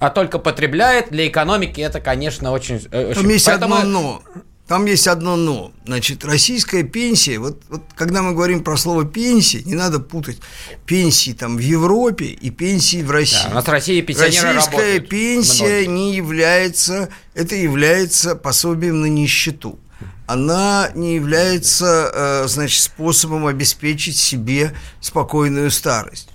а 0.00 0.10
только 0.10 0.40
потребляет, 0.40 1.10
для 1.10 1.28
экономики 1.28 1.80
это, 1.80 2.00
конечно, 2.00 2.50
очень... 2.50 2.80
Э, 2.90 3.10
очень... 3.10 3.30
Есть 3.30 3.46
Поэтому... 3.46 3.76
одно 3.76 4.00
но. 4.00 4.22
Там 4.68 4.86
есть 4.86 5.06
одно 5.06 5.36
но. 5.36 5.72
Значит, 5.84 6.24
российская 6.24 6.82
пенсия, 6.82 7.38
вот, 7.38 7.62
вот 7.68 7.82
когда 7.94 8.22
мы 8.22 8.32
говорим 8.32 8.62
про 8.62 8.76
слово 8.76 9.04
пенсия, 9.04 9.62
не 9.64 9.74
надо 9.74 9.98
путать 9.98 10.38
пенсии 10.86 11.32
там 11.32 11.56
в 11.56 11.60
Европе 11.60 12.26
и 12.26 12.50
пенсии 12.50 13.02
в 13.02 13.10
России. 13.10 13.44
Да, 13.44 13.50
у 13.50 13.54
нас 13.54 13.64
в 13.64 13.68
России 13.68 14.00
пенсионеры 14.00 14.54
Российская 14.54 15.00
пенсия 15.00 15.64
многие. 15.64 15.86
не 15.86 16.14
является, 16.16 17.08
это 17.34 17.54
является 17.54 18.36
пособием 18.36 19.00
на 19.00 19.06
нищету. 19.06 19.78
Она 20.26 20.90
не 20.94 21.16
является, 21.16 22.10
э, 22.14 22.48
значит, 22.48 22.80
способом 22.80 23.46
обеспечить 23.46 24.16
себе 24.16 24.74
спокойную 25.00 25.70
старость. 25.70 26.31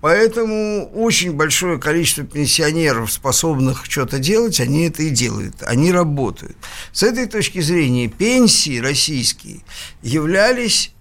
Поэтому 0.00 0.90
очень 0.94 1.32
большое 1.32 1.78
количество 1.78 2.24
пенсионеров, 2.24 3.12
способных 3.12 3.84
что-то 3.84 4.18
делать, 4.18 4.60
они 4.60 4.86
это 4.88 5.02
и 5.02 5.10
делают, 5.10 5.62
они 5.62 5.92
работают. 5.92 6.56
С 6.92 7.02
этой 7.02 7.26
точки 7.26 7.60
зрения 7.60 8.08
пенсии 8.08 8.78
российские 8.78 9.60
являлись 10.02 10.92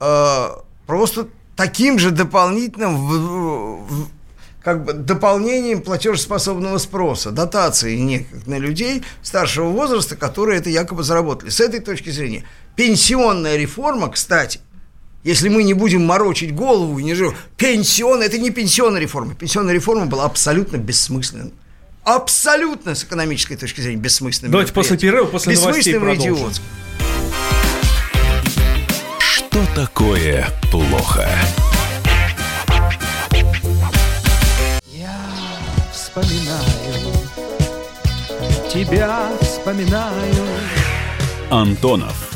э, 0.00 0.48
просто 0.86 1.28
таким 1.54 1.98
же 1.98 2.10
дополнительным 2.10 2.96
в, 2.96 3.86
в, 3.88 4.08
как 4.62 4.84
бы 4.84 4.94
дополнением 4.94 5.82
платежеспособного 5.82 6.78
спроса, 6.78 7.32
дотации 7.32 7.96
неких 7.96 8.46
на 8.46 8.58
людей 8.58 9.02
старшего 9.22 9.68
возраста, 9.68 10.16
которые 10.16 10.60
это 10.60 10.70
якобы 10.70 11.02
заработали. 11.02 11.50
С 11.50 11.60
этой 11.60 11.80
точки 11.80 12.08
зрения 12.08 12.44
пенсионная 12.74 13.56
реформа, 13.56 14.10
кстати, 14.10 14.60
если 15.26 15.48
мы 15.48 15.64
не 15.64 15.74
будем 15.74 16.06
морочить 16.06 16.54
голову 16.54 16.98
и 17.00 17.02
не 17.02 17.14
живем. 17.14 17.34
Пенсион– 17.56 18.22
это 18.22 18.38
не 18.38 18.50
пенсионная 18.50 19.00
реформа. 19.00 19.34
Пенсионная 19.34 19.74
реформа 19.74 20.06
была 20.06 20.24
абсолютно 20.24 20.76
бессмысленной. 20.76 21.52
Абсолютно 22.04 22.94
с 22.94 23.02
экономической 23.02 23.56
точки 23.56 23.80
зрения 23.80 24.00
бессмысленным. 24.00 24.52
Давайте 24.52 24.72
после 24.72 24.96
перерыва, 24.96 25.26
после 25.26 25.58
новостей 25.58 25.98
продолжим. 25.98 26.52
Что 29.18 29.66
такое 29.74 30.48
плохо? 30.70 31.28
Я 34.92 35.18
вспоминаю, 35.92 37.12
тебя 38.72 39.28
вспоминаю. 39.40 40.46
Антонов. 41.50 42.35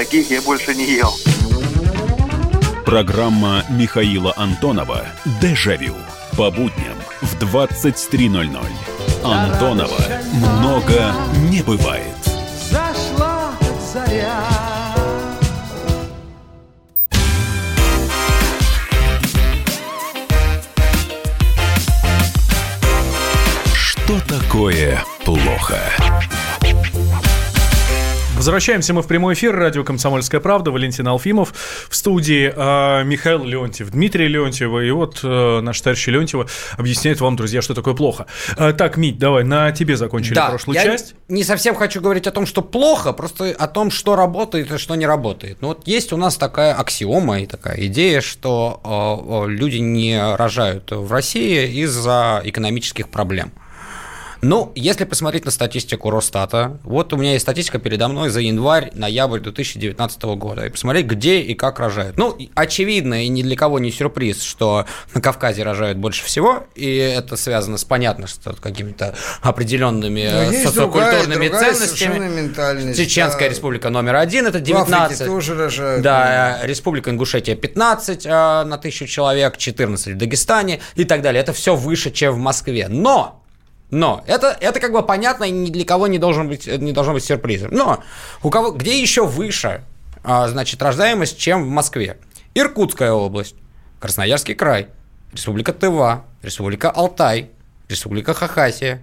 Таких 0.00 0.30
я 0.30 0.40
больше 0.40 0.74
не 0.74 0.86
ел. 0.94 1.12
Программа 2.86 3.66
Михаила 3.68 4.32
Антонова 4.34 5.04
«Дежавю» 5.42 5.94
по 6.38 6.50
будням 6.50 6.96
в 7.20 7.36
23.00. 7.36 8.66
Антонова 9.22 10.00
много 10.32 11.14
не 11.50 11.60
бывает. 11.60 12.16
Зашла 12.70 13.52
заря. 13.92 14.42
Что 23.74 24.18
такое 24.26 25.04
плохо? 25.26 25.78
Возвращаемся 28.40 28.94
мы 28.94 29.02
в 29.02 29.06
прямой 29.06 29.34
эфир. 29.34 29.54
Радио 29.54 29.84
«Комсомольская 29.84 30.40
правда». 30.40 30.70
Валентин 30.70 31.06
Алфимов 31.06 31.52
в 31.90 31.94
студии. 31.94 32.50
Э, 32.56 33.04
Михаил 33.04 33.44
Леонтьев, 33.44 33.90
Дмитрий 33.90 34.28
Леонтьев. 34.28 34.82
И 34.82 34.90
вот 34.92 35.20
э, 35.22 35.60
наш 35.60 35.78
товарищ 35.78 36.06
Леонтьева 36.06 36.46
объясняет 36.78 37.20
вам, 37.20 37.36
друзья, 37.36 37.60
что 37.60 37.74
такое 37.74 37.92
плохо. 37.92 38.24
Э, 38.56 38.72
так, 38.72 38.96
Мить, 38.96 39.18
давай, 39.18 39.44
на 39.44 39.72
тебе 39.72 39.94
закончили 39.98 40.36
да, 40.36 40.48
прошлую 40.48 40.74
я 40.74 40.84
часть. 40.84 41.16
не 41.28 41.44
совсем 41.44 41.74
хочу 41.74 42.00
говорить 42.00 42.26
о 42.26 42.30
том, 42.30 42.46
что 42.46 42.62
плохо, 42.62 43.12
просто 43.12 43.50
о 43.50 43.68
том, 43.68 43.90
что 43.90 44.16
работает 44.16 44.72
и 44.72 44.78
что 44.78 44.94
не 44.94 45.04
работает. 45.04 45.58
Ну 45.60 45.68
вот 45.68 45.86
есть 45.86 46.10
у 46.14 46.16
нас 46.16 46.38
такая 46.38 46.72
аксиома 46.72 47.40
и 47.40 47.46
такая 47.46 47.88
идея, 47.88 48.22
что 48.22 49.44
э, 49.46 49.50
люди 49.50 49.76
не 49.76 50.18
рожают 50.36 50.92
в 50.92 51.12
России 51.12 51.82
из-за 51.82 52.40
экономических 52.42 53.10
проблем. 53.10 53.52
Ну, 54.42 54.72
если 54.74 55.04
посмотреть 55.04 55.44
на 55.44 55.50
статистику 55.50 56.10
Росстата, 56.10 56.78
вот 56.84 57.12
у 57.12 57.16
меня 57.16 57.32
есть 57.32 57.42
статистика 57.42 57.78
передо 57.78 58.08
мной 58.08 58.30
за 58.30 58.40
январь-ноябрь 58.40 59.40
2019 59.40 60.22
года, 60.22 60.66
и 60.66 60.70
посмотреть, 60.70 61.06
где 61.06 61.40
и 61.40 61.54
как 61.54 61.78
рожают. 61.78 62.16
Ну, 62.16 62.36
очевидно, 62.54 63.24
и 63.24 63.28
ни 63.28 63.42
для 63.42 63.56
кого 63.56 63.78
не 63.78 63.90
сюрприз, 63.90 64.42
что 64.42 64.86
на 65.14 65.20
Кавказе 65.20 65.62
рожают 65.62 65.98
больше 65.98 66.24
всего, 66.24 66.64
и 66.74 66.96
это 66.96 67.36
связано 67.36 67.76
с, 67.76 67.84
понятно, 67.84 68.26
что 68.26 68.54
какими-то 68.54 69.14
определенными 69.42 70.64
социокультурными 70.64 71.48
другая, 71.48 71.74
ценностями. 71.74 72.94
Чеченская 72.94 73.48
да. 73.48 73.54
республика 73.54 73.90
номер 73.90 74.16
один, 74.16 74.46
это 74.46 74.60
19. 74.60 75.20
В 75.20 75.24
тоже 75.24 75.54
рожают. 75.54 76.02
Да, 76.02 76.60
республика 76.62 77.10
Ингушетия 77.10 77.56
15 77.56 78.26
а, 78.26 78.64
на 78.64 78.78
тысячу 78.78 79.06
человек, 79.06 79.56
14 79.56 80.14
в 80.14 80.16
Дагестане 80.16 80.80
и 80.94 81.04
так 81.04 81.22
далее. 81.22 81.42
Это 81.42 81.52
все 81.52 81.74
выше, 81.74 82.10
чем 82.10 82.34
в 82.34 82.38
Москве. 82.38 82.88
Но 82.88 83.39
но 83.90 84.22
это, 84.26 84.56
это 84.60 84.80
как 84.80 84.92
бы 84.92 85.02
понятно 85.02 85.44
и 85.44 85.50
ни 85.50 85.70
для 85.70 85.84
кого 85.84 86.06
не, 86.06 86.18
должен 86.18 86.48
быть, 86.48 86.66
не 86.66 86.92
должно 86.92 87.12
быть 87.12 87.24
сюрпризом. 87.24 87.70
Но 87.72 88.02
у 88.42 88.50
кого, 88.50 88.70
где 88.70 89.00
еще 89.00 89.26
выше 89.26 89.82
а, 90.22 90.48
значит, 90.48 90.82
рождаемость, 90.82 91.38
чем 91.38 91.64
в 91.64 91.68
Москве? 91.68 92.18
Иркутская 92.54 93.12
область, 93.12 93.54
Красноярский 93.98 94.54
край, 94.54 94.88
Республика 95.32 95.72
Тыва, 95.72 96.24
Республика 96.42 96.90
Алтай, 96.90 97.50
Республика 97.88 98.34
Хахасия, 98.34 99.02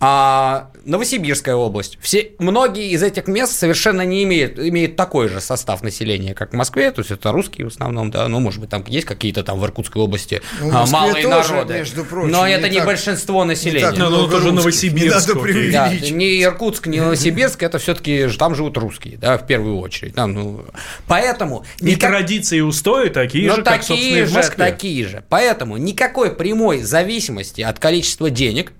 а 0.00 0.70
Новосибирская 0.86 1.54
область. 1.54 1.98
Все, 2.00 2.32
многие 2.38 2.90
из 2.90 3.02
этих 3.02 3.26
мест 3.26 3.52
совершенно 3.52 4.00
не 4.02 4.22
имеют, 4.24 4.58
имеют 4.58 4.96
такой 4.96 5.28
же 5.28 5.42
состав 5.42 5.82
населения, 5.82 6.34
как 6.34 6.52
в 6.52 6.56
Москве, 6.56 6.90
то 6.90 7.00
есть 7.00 7.10
это 7.10 7.32
русские 7.32 7.66
в 7.66 7.72
основном, 7.72 8.10
да, 8.10 8.26
ну, 8.28 8.40
может 8.40 8.60
быть, 8.60 8.70
там 8.70 8.82
есть 8.86 9.06
какие-то 9.06 9.44
там 9.44 9.60
в 9.60 9.64
Иркутской 9.64 10.00
области 10.00 10.40
ну, 10.60 10.70
а, 10.72 10.86
малые 10.86 11.22
тоже, 11.22 11.52
народы, 11.52 11.74
между 11.74 12.04
прочим, 12.04 12.30
но 12.30 12.48
это 12.48 12.70
не, 12.70 12.78
так, 12.78 12.86
большинство 12.86 13.44
населения. 13.44 13.90
Не 13.90 13.96
так, 13.98 14.10
ну, 14.10 14.26
тоже 14.26 14.52
Новосибирск. 14.52 15.34
Не, 15.34 15.70
да, 15.70 15.90
не 15.90 16.42
Иркутск, 16.42 16.86
не 16.86 17.00
Новосибирск, 17.00 17.62
это 17.62 17.78
все-таки 17.78 18.28
там 18.38 18.54
живут 18.54 18.78
русские, 18.78 19.18
да, 19.18 19.36
в 19.36 19.46
первую 19.46 19.78
очередь. 19.78 20.14
Там, 20.14 20.32
ну, 20.32 20.64
поэтому... 21.06 21.64
И 21.80 21.86
никак... 21.86 22.10
традиции 22.10 22.58
и 22.58 22.62
устои 22.62 23.10
такие 23.10 23.50
же, 23.54 23.62
как, 23.62 23.82
собственно, 23.82 24.26
в 24.26 24.32
Москве. 24.32 24.56
такие 24.56 25.06
же. 25.06 25.24
Поэтому 25.28 25.76
никакой 25.76 26.34
прямой 26.34 26.82
зависимости 26.82 27.60
от 27.60 27.78
количества 27.78 28.30
денег 28.30 28.72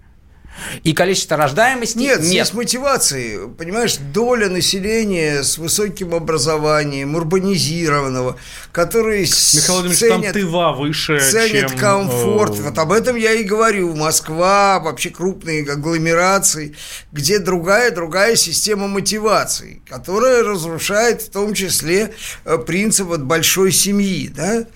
и 0.82 0.92
количество 0.92 1.36
рождаемости 1.36 1.98
нет. 1.98 2.18
Нет, 2.18 2.26
здесь 2.26 2.52
мотивации. 2.52 3.48
Понимаешь, 3.58 3.96
доля 3.96 4.48
населения 4.48 5.42
с 5.42 5.58
высоким 5.58 6.14
образованием, 6.14 7.14
урбанизированного, 7.14 8.36
которые 8.72 9.22
Михаил 9.22 9.74
Владимирович, 9.80 9.98
ценят, 9.98 10.22
там 10.22 10.32
Тыва 10.32 10.72
выше, 10.72 11.20
ценят 11.20 11.70
чем... 11.70 11.78
комфорт. 11.78 12.58
Э, 12.58 12.62
вот 12.62 12.78
об 12.78 12.92
этом 12.92 13.16
я 13.16 13.32
и 13.32 13.44
говорю. 13.44 13.94
Москва, 13.94 14.80
вообще 14.80 15.10
крупные 15.10 15.62
агломерации, 15.70 16.74
где 17.12 17.38
другая, 17.38 17.90
другая 17.90 18.36
система 18.36 18.88
мотивации, 18.88 19.82
которая 19.88 20.42
разрушает 20.42 21.22
в 21.22 21.30
том 21.30 21.54
числе 21.54 22.12
э, 22.44 22.58
принцип 22.58 23.08
вот 23.08 23.20
большой 23.20 23.72
семьи, 23.72 24.28
да, 24.28 24.66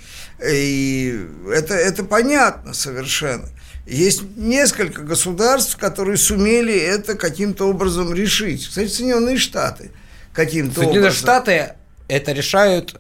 и 0.45 1.27
это, 1.51 1.75
это 1.75 2.05
понятно 2.05 2.75
совершенно. 2.75 3.49
Есть 3.87 4.23
несколько 4.37 5.03
государств, 5.03 5.77
которые 5.77 6.17
сумели 6.17 6.75
это 6.75 7.17
каким-то 7.17 7.69
образом 7.69 8.15
решить. 8.15 8.67
Кстати, 8.67 8.89
Соединенные 8.89 9.37
Штаты 9.37 9.91
каким-то 10.33 10.77
Соединенные 10.77 11.01
образом. 11.03 11.19
Штаты 11.19 11.73
это 12.09 12.33
решают 12.33 12.97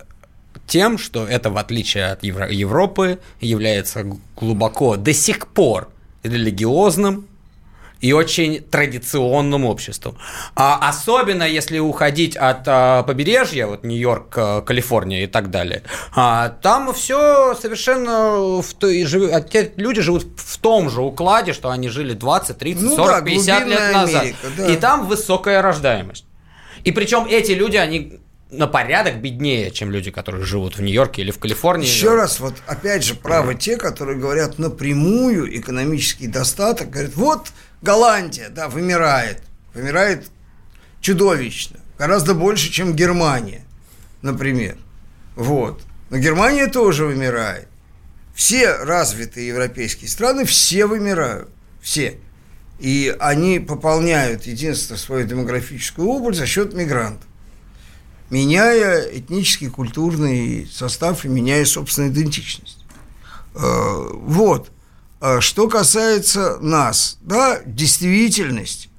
тем, 0.66 0.98
что 0.98 1.26
это, 1.26 1.50
в 1.50 1.56
отличие 1.56 2.06
от 2.06 2.22
Европы, 2.22 3.18
является 3.40 4.04
глубоко 4.36 4.96
до 4.96 5.12
сих 5.12 5.48
пор 5.48 5.90
религиозным 6.22 7.28
и 8.04 8.12
очень 8.12 8.60
традиционным 8.60 9.64
обществом. 9.64 10.18
А 10.54 10.90
особенно 10.90 11.44
если 11.44 11.78
уходить 11.78 12.36
от 12.36 12.64
а, 12.66 13.02
побережья, 13.02 13.66
вот 13.66 13.82
Нью-Йорк, 13.82 14.34
а, 14.36 14.60
Калифорния 14.60 15.24
и 15.24 15.26
так 15.26 15.50
далее, 15.50 15.84
а, 16.14 16.50
там 16.50 16.92
все 16.92 17.54
совершенно 17.54 18.60
в 18.60 18.74
той, 18.74 19.06
жив, 19.06 19.32
а 19.32 19.42
люди 19.76 20.02
живут 20.02 20.26
в 20.36 20.58
том 20.58 20.90
же 20.90 21.00
укладе, 21.00 21.54
что 21.54 21.70
они 21.70 21.88
жили 21.88 22.12
20, 22.12 22.58
30, 22.58 22.82
ну, 22.82 22.94
40, 22.94 23.24
да, 23.24 23.30
50 23.30 23.66
лет 23.66 23.92
назад. 23.94 24.20
Америка, 24.20 24.46
да. 24.54 24.66
И 24.66 24.76
там 24.76 25.06
высокая 25.06 25.62
рождаемость. 25.62 26.26
И 26.84 26.92
причем 26.92 27.24
эти 27.24 27.52
люди, 27.52 27.78
они 27.78 28.20
на 28.50 28.66
порядок 28.66 29.22
беднее, 29.22 29.70
чем 29.70 29.90
люди, 29.90 30.10
которые 30.10 30.44
живут 30.44 30.76
в 30.76 30.82
Нью-Йорке 30.82 31.22
или 31.22 31.30
в 31.30 31.38
Калифорнии. 31.38 31.86
Еще 31.86 32.14
раз, 32.14 32.40
вот 32.40 32.54
опять 32.66 33.02
же, 33.02 33.14
правы 33.14 33.54
те, 33.54 33.76
которые 33.76 34.18
говорят 34.18 34.58
напрямую 34.58 35.58
экономический 35.58 36.26
достаток, 36.26 36.90
говорят, 36.90 37.14
вот 37.14 37.48
Голландия, 37.84 38.48
да, 38.48 38.68
вымирает, 38.68 39.42
вымирает 39.74 40.30
чудовищно, 41.00 41.78
гораздо 41.98 42.34
больше, 42.34 42.70
чем 42.70 42.94
Германия, 42.94 43.64
например. 44.22 44.76
Вот. 45.36 45.82
Но 46.10 46.18
Германия 46.18 46.66
тоже 46.66 47.04
вымирает. 47.04 47.68
Все 48.34 48.74
развитые 48.76 49.48
европейские 49.48 50.08
страны, 50.08 50.44
все 50.44 50.86
вымирают. 50.86 51.48
Все. 51.80 52.18
И 52.80 53.14
они 53.20 53.60
пополняют 53.60 54.46
единственное 54.46 54.98
свою 54.98 55.26
демографическую 55.26 56.08
убыль 56.08 56.34
за 56.34 56.46
счет 56.46 56.74
мигрантов 56.74 57.28
меняя 58.30 59.00
этнический, 59.16 59.68
культурный 59.68 60.68
состав 60.70 61.24
и 61.24 61.28
меняя 61.28 61.64
собственную 61.64 62.12
идентичность. 62.12 62.84
Э, 63.54 64.10
вот. 64.12 64.70
А 65.26 65.40
что 65.40 65.68
касается 65.70 66.58
нас, 66.60 67.16
да, 67.22 67.62
действительность, 67.64 68.90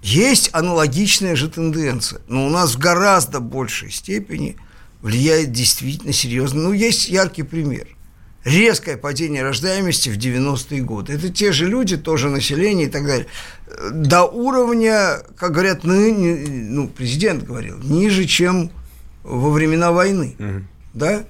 есть 0.00 0.48
аналогичная 0.52 1.34
же 1.34 1.48
тенденция, 1.48 2.20
но 2.28 2.46
у 2.46 2.50
нас 2.50 2.76
в 2.76 2.78
гораздо 2.78 3.40
большей 3.40 3.90
степени 3.90 4.56
влияет 5.02 5.50
действительно 5.50 6.12
серьезно. 6.12 6.62
Ну, 6.62 6.72
есть 6.72 7.08
яркий 7.08 7.42
пример 7.42 7.88
резкое 8.44 8.96
падение 8.96 9.42
рождаемости 9.42 10.08
в 10.08 10.18
90-е 10.18 10.82
годы. 10.82 11.14
Это 11.14 11.30
те 11.30 11.50
же 11.50 11.66
люди, 11.66 11.96
тоже 11.96 12.28
население 12.28 12.86
и 12.86 12.90
так 12.90 13.04
далее. 13.04 13.26
До 13.90 14.22
уровня, 14.22 15.18
как 15.36 15.50
говорят, 15.50 15.82
ну, 15.82 16.14
ну 16.14 16.86
президент 16.86 17.42
говорил, 17.42 17.76
ниже, 17.82 18.26
чем 18.26 18.70
во 19.24 19.50
времена 19.50 19.90
войны. 19.90 20.36
Угу. 20.38 20.64
Да? 20.94 21.24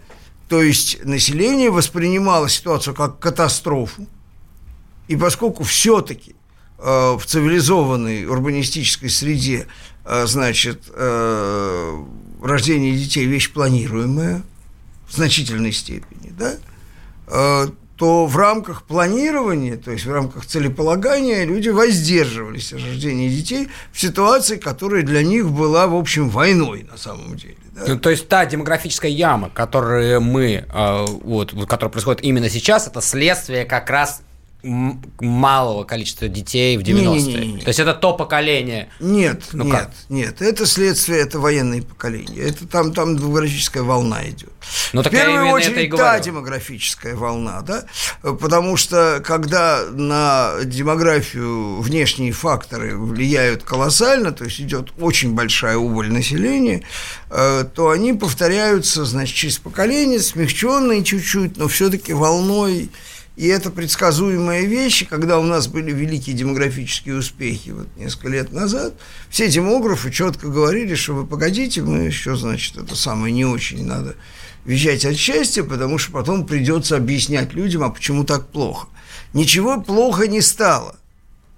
То 0.48 0.62
есть 0.62 1.04
население 1.04 1.70
воспринимало 1.70 2.48
ситуацию 2.48 2.94
как 2.94 3.18
катастрофу. 3.18 4.06
И 5.08 5.16
поскольку 5.16 5.64
все-таки 5.64 6.34
э, 6.78 7.16
в 7.16 7.22
цивилизованной 7.24 8.26
урбанистической 8.26 9.10
среде, 9.10 9.66
э, 10.04 10.26
значит, 10.26 10.84
э, 10.88 12.04
рождение 12.42 12.96
детей 12.96 13.26
вещь 13.26 13.52
планируемая 13.52 14.42
в 15.08 15.14
значительной 15.14 15.72
степени, 15.72 16.32
да, 16.38 16.56
Э, 17.26 17.68
то 17.96 18.26
в 18.26 18.36
рамках 18.36 18.82
планирования, 18.82 19.76
то 19.76 19.92
есть 19.92 20.04
в 20.04 20.12
рамках 20.12 20.46
целеполагания 20.46 21.44
люди 21.44 21.68
воздерживались 21.68 22.72
от 22.72 22.80
рождения 22.80 23.28
детей 23.28 23.68
в 23.92 24.00
ситуации, 24.00 24.56
которая 24.56 25.02
для 25.02 25.22
них 25.22 25.50
была, 25.50 25.86
в 25.86 25.94
общем, 25.94 26.28
войной 26.28 26.86
на 26.90 26.96
самом 26.96 27.36
деле. 27.36 27.56
Да? 27.72 27.84
Ну, 27.86 27.98
то 27.98 28.10
есть 28.10 28.28
та 28.28 28.46
демографическая 28.46 29.10
яма, 29.10 29.48
которую 29.50 30.20
мы, 30.20 30.64
э, 30.68 31.06
вот, 31.22 31.52
которая 31.68 31.90
происходит 31.90 32.24
именно 32.24 32.48
сейчас, 32.48 32.88
это 32.88 33.00
следствие 33.00 33.64
как 33.64 33.88
раз 33.90 34.22
малого 34.64 35.84
количества 35.84 36.28
детей 36.28 36.76
в 36.76 36.80
90-е. 36.80 37.60
То 37.60 37.68
есть 37.68 37.80
это 37.80 37.94
то 37.94 38.14
поколение. 38.14 38.88
Нет, 39.00 39.44
ну, 39.52 39.64
нет, 39.64 39.74
как? 39.74 39.90
нет. 40.08 40.42
Это 40.42 40.66
следствие, 40.66 41.20
это 41.20 41.38
военные 41.38 41.82
поколения. 41.82 42.40
Это 42.40 42.66
там, 42.66 42.92
там 42.92 43.16
демографическая 43.16 43.82
волна 43.82 44.28
идет. 44.28 44.52
Но 44.92 45.02
в 45.02 45.10
первую 45.10 45.48
очередь 45.48 45.94
та 45.94 46.18
демографическая 46.18 47.14
волна, 47.14 47.60
да, 47.62 47.84
потому 48.22 48.76
что 48.76 49.22
когда 49.24 49.82
на 49.90 50.54
демографию 50.64 51.80
внешние 51.80 52.32
факторы 52.32 52.96
влияют 52.96 53.62
колоссально, 53.62 54.32
то 54.32 54.44
есть 54.44 54.60
идет 54.60 54.92
очень 54.98 55.34
большая 55.34 55.76
убыль 55.76 56.10
населения, 56.10 56.82
э, 57.30 57.64
то 57.74 57.90
они 57.90 58.12
повторяются, 58.12 59.04
значит, 59.04 59.36
через 59.36 59.58
поколение, 59.58 60.20
смягченные 60.20 61.04
чуть-чуть, 61.04 61.56
но 61.56 61.68
все-таки 61.68 62.12
волной 62.12 62.90
и 63.36 63.46
это 63.48 63.70
предсказуемая 63.70 64.62
вещь, 64.62 65.06
когда 65.08 65.38
у 65.38 65.42
нас 65.42 65.66
были 65.66 65.90
великие 65.90 66.36
демографические 66.36 67.16
успехи 67.16 67.70
вот 67.70 67.88
несколько 67.96 68.28
лет 68.28 68.52
назад, 68.52 68.94
все 69.28 69.48
демографы 69.48 70.12
четко 70.12 70.48
говорили, 70.48 70.94
что 70.94 71.14
вы 71.14 71.26
погодите, 71.26 71.82
мы 71.82 72.02
еще, 72.02 72.36
значит, 72.36 72.76
это 72.76 72.94
самое 72.94 73.32
не 73.32 73.44
очень 73.44 73.84
надо 73.84 74.14
визжать 74.64 75.04
от 75.04 75.16
счастья, 75.16 75.64
потому 75.64 75.98
что 75.98 76.12
потом 76.12 76.46
придется 76.46 76.96
объяснять 76.96 77.52
людям, 77.54 77.82
а 77.82 77.90
почему 77.90 78.24
так 78.24 78.48
плохо. 78.48 78.88
Ничего 79.32 79.80
плохо 79.80 80.28
не 80.28 80.40
стало. 80.40 80.96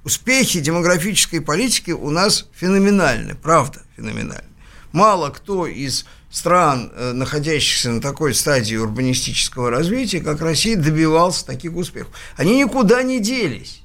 Успехи 0.02 0.60
демографической 0.60 1.40
политики 1.40 1.90
у 1.90 2.10
нас 2.10 2.48
феноменальны, 2.54 3.34
правда, 3.34 3.82
феноменальны. 3.96 4.48
Мало 4.92 5.30
кто 5.30 5.66
из 5.66 6.06
стран, 6.36 6.92
э, 6.94 7.12
находящихся 7.12 7.90
на 7.90 8.00
такой 8.02 8.34
стадии 8.34 8.76
урбанистического 8.76 9.70
развития, 9.70 10.20
как 10.20 10.42
Россия, 10.42 10.76
добивался 10.76 11.46
таких 11.46 11.74
успехов. 11.74 12.12
Они 12.36 12.58
никуда 12.58 13.02
не 13.02 13.20
делись. 13.20 13.80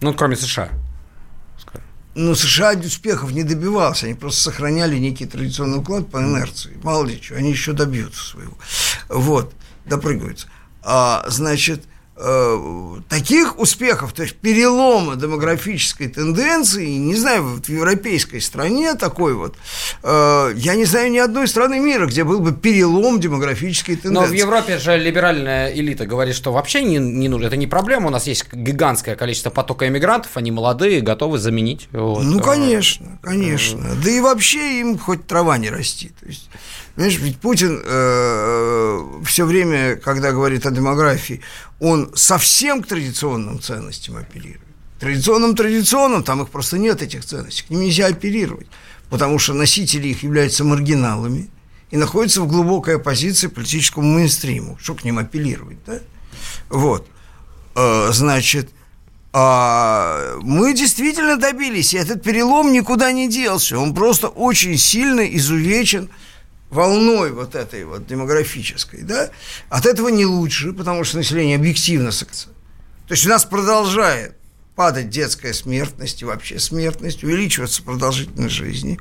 Ну, 0.00 0.14
кроме 0.14 0.36
США. 0.36 0.68
Ну, 2.14 2.34
США 2.34 2.72
успехов 2.72 3.32
не 3.32 3.42
добивался, 3.42 4.06
они 4.06 4.14
просто 4.14 4.42
сохраняли 4.42 4.96
некий 4.96 5.26
традиционный 5.26 5.78
уклад 5.78 6.08
по 6.08 6.18
инерции. 6.18 6.76
Мало 6.82 7.04
ли 7.04 7.20
чего, 7.20 7.38
они 7.38 7.50
еще 7.50 7.72
добьются 7.72 8.24
своего. 8.24 8.56
Вот, 9.08 9.52
допрыгаются. 9.84 10.46
А, 10.82 11.24
значит, 11.28 11.82
Э, 11.82 11.97
таких 13.08 13.58
успехов, 13.58 14.12
то 14.12 14.22
есть 14.22 14.36
перелома 14.36 15.14
демографической 15.16 16.08
тенденции, 16.08 16.86
не 16.86 17.14
знаю, 17.14 17.44
вот 17.44 17.66
в 17.66 17.68
европейской 17.68 18.40
стране 18.40 18.94
такой 18.94 19.34
вот, 19.34 19.54
э, 20.02 20.52
я 20.56 20.74
не 20.74 20.84
знаю 20.84 21.12
ни 21.12 21.18
одной 21.18 21.46
страны 21.46 21.78
мира, 21.78 22.06
где 22.06 22.24
был 22.24 22.40
бы 22.40 22.52
перелом 22.52 23.20
демографической 23.20 23.96
тенденции. 23.96 24.26
Но 24.26 24.26
в 24.26 24.32
Европе 24.32 24.78
же 24.78 24.98
либеральная 24.98 25.72
элита 25.72 26.06
говорит, 26.06 26.34
что 26.34 26.52
вообще 26.52 26.82
не, 26.82 26.98
не 26.98 27.28
нужно, 27.28 27.46
это 27.46 27.56
не 27.56 27.68
проблема, 27.68 28.08
у 28.08 28.10
нас 28.10 28.26
есть 28.26 28.52
гигантское 28.52 29.14
количество 29.14 29.50
потока 29.50 29.86
иммигрантов, 29.86 30.36
они 30.36 30.50
молодые, 30.50 31.00
готовы 31.00 31.38
заменить. 31.38 31.88
Вот. 31.92 32.24
Ну, 32.24 32.40
конечно, 32.40 33.18
конечно. 33.22 33.96
Да 34.02 34.10
и 34.10 34.20
вообще 34.20 34.80
им 34.80 34.98
хоть 34.98 35.26
трава 35.26 35.56
не 35.58 35.70
расти. 35.70 36.10
То 36.20 36.26
есть 36.26 36.50
Понимаешь, 36.98 37.20
ведь 37.20 37.38
Путин 37.38 37.80
э, 37.84 39.22
все 39.24 39.46
время, 39.46 39.94
когда 39.94 40.32
говорит 40.32 40.66
о 40.66 40.72
демографии, 40.72 41.42
он 41.78 42.10
совсем 42.16 42.82
к 42.82 42.88
традиционным 42.88 43.60
ценностям 43.60 44.16
апеллирует. 44.16 44.66
Традиционным 44.98 45.54
традиционным, 45.54 46.24
там 46.24 46.42
их 46.42 46.48
просто 46.48 46.76
нет, 46.76 47.00
этих 47.00 47.24
ценностей, 47.24 47.62
к 47.64 47.70
ним 47.70 47.82
нельзя 47.82 48.06
оперировать, 48.06 48.66
потому 49.10 49.38
что 49.38 49.54
носители 49.54 50.08
их 50.08 50.24
являются 50.24 50.64
маргиналами 50.64 51.50
и 51.92 51.96
находятся 51.96 52.42
в 52.42 52.48
глубокой 52.48 52.96
оппозиции 52.96 53.46
политическому 53.46 54.14
мейнстриму. 54.14 54.76
Что 54.82 54.96
к 54.96 55.04
ним 55.04 55.18
апеллировать, 55.18 55.78
да? 55.86 56.00
Вот. 56.68 57.06
Э, 57.76 58.08
значит, 58.10 58.70
а 59.32 60.36
мы 60.40 60.74
действительно 60.74 61.36
добились, 61.36 61.94
и 61.94 61.98
этот 61.98 62.24
перелом 62.24 62.72
никуда 62.72 63.12
не 63.12 63.28
делся. 63.28 63.78
Он 63.78 63.94
просто 63.94 64.26
очень 64.26 64.76
сильно 64.76 65.20
изувечен 65.20 66.10
волной 66.70 67.32
вот 67.32 67.54
этой 67.54 67.84
вот 67.84 68.06
демографической, 68.06 69.02
да, 69.02 69.30
от 69.68 69.86
этого 69.86 70.08
не 70.08 70.26
лучше, 70.26 70.72
потому 70.72 71.04
что 71.04 71.16
население 71.16 71.56
объективно 71.56 72.10
сакса. 72.10 72.48
То 73.06 73.12
есть 73.12 73.26
у 73.26 73.28
нас 73.30 73.44
продолжает 73.44 74.36
падать 74.76 75.08
детская 75.08 75.54
смертность 75.54 76.22
и 76.22 76.24
вообще 76.24 76.58
смертность, 76.58 77.24
увеличиваться 77.24 77.82
продолжительность 77.82 78.54
жизни. 78.54 79.00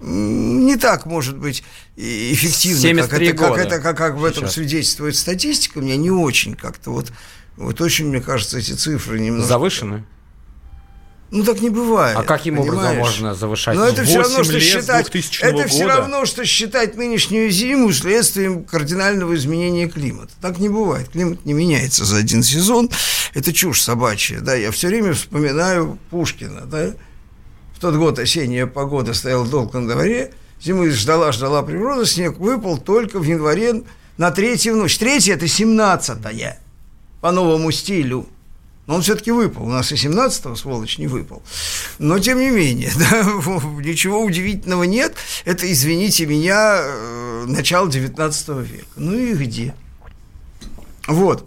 Не 0.00 0.76
так, 0.76 1.06
может 1.06 1.36
быть, 1.36 1.64
эффективно, 1.96 3.02
как 3.08 3.20
это, 3.20 3.34
как, 3.34 3.58
это, 3.58 3.80
как, 3.80 3.96
как 3.96 4.14
в 4.14 4.24
этом 4.24 4.44
Сейчас. 4.44 4.54
свидетельствует 4.54 5.16
статистика. 5.16 5.80
Мне 5.80 5.96
не 5.96 6.10
очень 6.10 6.54
как-то 6.54 6.92
вот, 6.92 7.12
вот 7.56 7.80
очень, 7.80 8.06
мне 8.06 8.20
кажется, 8.20 8.58
эти 8.58 8.72
цифры 8.72 9.18
немножко... 9.18 9.48
Завышены? 9.48 10.04
Ну 11.30 11.44
так 11.44 11.60
не 11.60 11.68
бывает. 11.68 12.16
А 12.16 12.22
каким 12.22 12.56
понимаешь? 12.56 12.78
образом 12.78 12.98
можно 12.98 13.34
завышать? 13.34 13.76
Но 13.76 13.86
это 13.86 14.02
все 14.04 14.20
равно, 14.20 14.44
что 14.44 14.60
считать. 14.60 15.10
Это 15.40 15.52
года. 15.52 15.68
все 15.68 15.86
равно, 15.86 16.24
что 16.24 16.44
считать 16.46 16.96
нынешнюю 16.96 17.50
зиму 17.50 17.92
следствием 17.92 18.64
кардинального 18.64 19.34
изменения 19.34 19.88
климата. 19.88 20.32
Так 20.40 20.58
не 20.58 20.70
бывает. 20.70 21.10
Климат 21.10 21.44
не 21.44 21.52
меняется 21.52 22.06
за 22.06 22.16
один 22.16 22.42
сезон. 22.42 22.90
Это 23.34 23.52
чушь 23.52 23.82
собачья. 23.82 24.40
Да, 24.40 24.54
я 24.54 24.70
все 24.70 24.88
время 24.88 25.12
вспоминаю 25.12 25.98
Пушкина. 26.10 26.62
Да? 26.62 26.94
В 27.76 27.80
тот 27.80 27.94
год 27.96 28.18
осенняя 28.18 28.66
погода 28.66 29.12
стояла 29.12 29.46
долго 29.46 29.78
на 29.78 29.88
дворе. 29.88 30.32
Зимы 30.60 30.90
ждала, 30.90 31.30
ждала 31.32 31.62
природа, 31.62 32.06
снег 32.06 32.38
выпал 32.38 32.78
только 32.78 33.18
в 33.18 33.22
январе 33.22 33.82
на 34.16 34.30
третью 34.30 34.76
ночь. 34.76 34.96
Третья– 34.98 35.34
это 35.34 35.46
семнадцатая 35.46 36.58
по 37.20 37.32
новому 37.32 37.70
стилю. 37.70 38.26
Но 38.88 38.94
он 38.94 39.02
все-таки 39.02 39.30
выпал. 39.30 39.66
У 39.66 39.68
нас 39.68 39.92
и 39.92 39.96
17-го, 39.96 40.56
сволочь, 40.56 40.96
не 40.96 41.08
выпал. 41.08 41.42
Но, 41.98 42.18
тем 42.18 42.40
не 42.40 42.48
менее, 42.48 42.90
да, 42.98 43.22
ничего 43.84 44.24
удивительного 44.24 44.84
нет. 44.84 45.14
Это, 45.44 45.70
извините 45.70 46.24
меня, 46.24 46.78
э, 46.80 47.44
начало 47.46 47.90
19 47.90 48.48
века. 48.48 48.86
Ну 48.96 49.12
и 49.12 49.34
где? 49.34 49.74
Вот. 51.06 51.46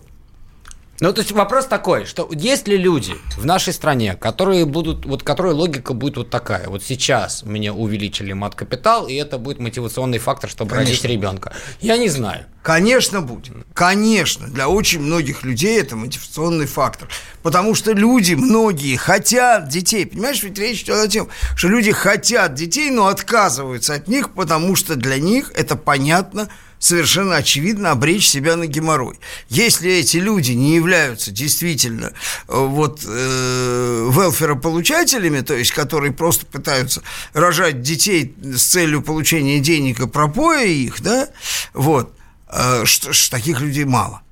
Ну, 1.01 1.11
то 1.13 1.21
есть 1.21 1.31
вопрос 1.31 1.65
такой, 1.65 2.05
что 2.05 2.29
есть 2.31 2.67
ли 2.67 2.77
люди 2.77 3.15
в 3.35 3.43
нашей 3.43 3.73
стране, 3.73 4.13
которые 4.13 4.65
будут, 4.65 5.03
вот 5.07 5.23
которой 5.23 5.51
логика 5.51 5.95
будет 5.95 6.17
вот 6.17 6.29
такая, 6.29 6.69
вот 6.69 6.83
сейчас 6.83 7.41
мне 7.41 7.73
увеличили 7.73 8.33
мат-капитал, 8.33 9.07
и 9.07 9.15
это 9.15 9.39
будет 9.39 9.57
мотивационный 9.57 10.19
фактор, 10.19 10.47
чтобы 10.47 10.69
Конечно. 10.69 10.91
родить 10.91 11.05
ребенка. 11.05 11.53
Я 11.79 11.97
не 11.97 12.07
знаю. 12.07 12.45
Конечно, 12.61 13.21
будет. 13.21 13.55
Конечно. 13.73 14.47
Для 14.47 14.69
очень 14.69 14.99
многих 14.99 15.41
людей 15.41 15.81
это 15.81 15.95
мотивационный 15.95 16.67
фактор. 16.67 17.09
Потому 17.41 17.73
что 17.73 17.93
люди, 17.93 18.35
многие, 18.35 18.95
хотят 18.95 19.69
детей. 19.69 20.05
Понимаешь, 20.05 20.43
ведь 20.43 20.59
речь 20.59 20.83
идет 20.83 20.97
о 20.97 21.09
том, 21.09 21.29
что 21.55 21.67
люди 21.67 21.91
хотят 21.91 22.53
детей, 22.53 22.91
но 22.91 23.07
отказываются 23.07 23.95
от 23.95 24.07
них, 24.07 24.35
потому 24.35 24.75
что 24.75 24.95
для 24.95 25.17
них 25.17 25.51
это 25.55 25.75
понятно, 25.75 26.49
совершенно 26.81 27.37
очевидно 27.37 27.91
обречь 27.91 28.27
себя 28.27 28.57
на 28.57 28.65
геморрой. 28.65 29.19
Если 29.49 29.91
эти 29.91 30.17
люди 30.17 30.51
не 30.53 30.75
являются 30.75 31.31
действительно 31.31 32.07
э, 32.07 32.11
вот 32.47 33.03
э, 33.05 34.09
велферополучателями, 34.11 35.41
то 35.41 35.53
есть 35.53 35.71
которые 35.71 36.11
просто 36.11 36.45
пытаются 36.47 37.03
рожать 37.33 37.83
детей 37.83 38.35
с 38.41 38.63
целью 38.63 39.03
получения 39.03 39.59
денег 39.59 39.99
и 39.99 40.07
пропоя 40.07 40.65
их, 40.65 41.01
да, 41.01 41.29
вот, 41.73 42.13
э, 42.49 42.83
что, 42.85 43.11
таких 43.29 43.61
людей 43.61 43.85
мало. 43.85 44.23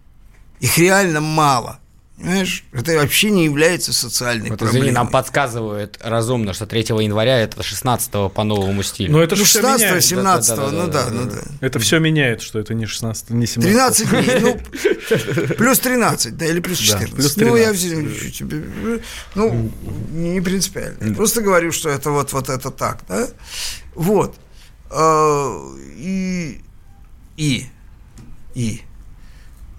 Их 0.60 0.78
реально 0.80 1.22
мало. 1.22 1.80
Понимаешь? 2.20 2.66
Это 2.74 2.96
вообще 2.98 3.30
не 3.30 3.46
является 3.46 3.94
социальной 3.94 4.50
Вот, 4.50 4.60
проблемой. 4.60 4.82
извини, 4.82 4.92
нам 4.96 5.08
подсказывают 5.08 5.98
разумно, 6.04 6.54
что 6.54 6.66
3 6.66 6.82
января 7.02 7.40
это 7.40 7.64
16 7.64 8.12
по 8.34 8.44
новому 8.44 8.84
стилю. 8.84 9.14
Но 9.14 9.22
это 9.24 9.36
же 9.38 9.42
Ну, 9.44 9.46
все 9.46 9.60
16 9.62 9.86
меняет. 9.86 10.04
17 10.04 10.58
ну 10.58 10.64
да, 10.64 10.70
Да-да-да-да-да. 10.72 11.12
ну 11.12 11.32
да. 11.32 11.66
Это 11.66 11.80
все 11.80 12.00
меняет, 12.00 12.42
что 12.42 12.60
это 12.60 12.74
не 12.74 12.86
16, 12.86 13.30
не 13.30 13.48
17. 13.48 13.72
13 13.72 14.10
дней, 14.10 14.40
ну, 14.42 14.60
плюс 15.58 15.80
13, 15.80 16.36
да, 16.38 16.46
или 16.46 16.60
плюс 16.60 16.78
14. 16.80 17.14
плюс 17.16 17.38
Ну, 17.38 17.56
я 17.56 17.72
13. 17.74 17.84
взял- 17.84 18.32
тебе, 18.32 19.02
ну, 19.36 19.72
не 20.12 20.42
принципиально. 20.42 21.16
Просто 21.16 21.42
говорю, 21.42 21.72
что 21.72 21.90
это 21.90 22.12
вот, 22.12 22.34
вот 22.34 22.50
это 22.50 22.70
так, 22.70 23.00
да? 23.08 23.28
Вот. 23.96 24.36
А, 24.92 25.56
И, 25.98 26.62
и, 27.38 27.66
и, 28.56 28.82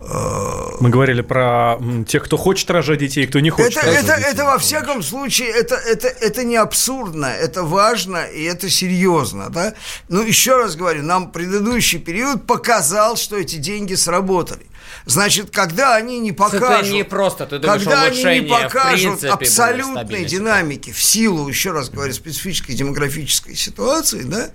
Мы 0.01 0.89
говорили 0.89 1.21
про 1.21 1.79
тех, 2.09 2.25
кто 2.25 2.39
хочет 2.39 2.71
рожать 2.71 3.01
детей, 3.01 3.27
кто 3.27 3.41
не 3.41 3.51
хочет 3.51 3.77
это, 3.77 3.87
рожать 3.87 4.05
это, 4.05 4.17
детей. 4.17 4.31
это 4.33 4.45
во 4.47 4.59
всяком 4.59 5.03
случае, 5.03 5.49
это, 5.51 5.75
это, 5.75 6.09
это 6.09 6.43
не 6.43 6.57
абсурдно, 6.57 7.27
это 7.27 7.65
важно 7.65 8.25
и 8.25 8.43
это 8.45 8.71
серьезно, 8.71 9.51
да? 9.51 9.75
Ну, 10.09 10.23
еще 10.23 10.57
раз 10.57 10.77
говорю, 10.77 11.03
нам 11.03 11.31
предыдущий 11.31 11.99
период 11.99 12.47
показал, 12.47 13.17
что 13.17 13.37
эти 13.37 13.57
деньги 13.57 13.95
сработали. 13.95 14.67
Значит, 15.05 15.51
когда 15.51 15.97
они 15.97 16.19
не 16.19 16.33
покажут... 16.33 16.93
не 16.93 17.05
просто, 17.05 17.45
ты 17.47 17.59
думаешь, 17.59 17.83
когда 17.83 18.05
они 18.05 18.41
не 18.41 18.49
покажут 18.49 19.21
принципе, 19.21 19.29
абсолютной 19.29 20.25
динамики 20.25 20.93
в 20.93 21.03
силу, 21.03 21.47
еще 21.47 21.73
раз 21.73 21.91
говорю, 21.91 22.15
специфической 22.15 22.73
демографической 22.73 23.55
ситуации, 23.55 24.23
да, 24.23 24.51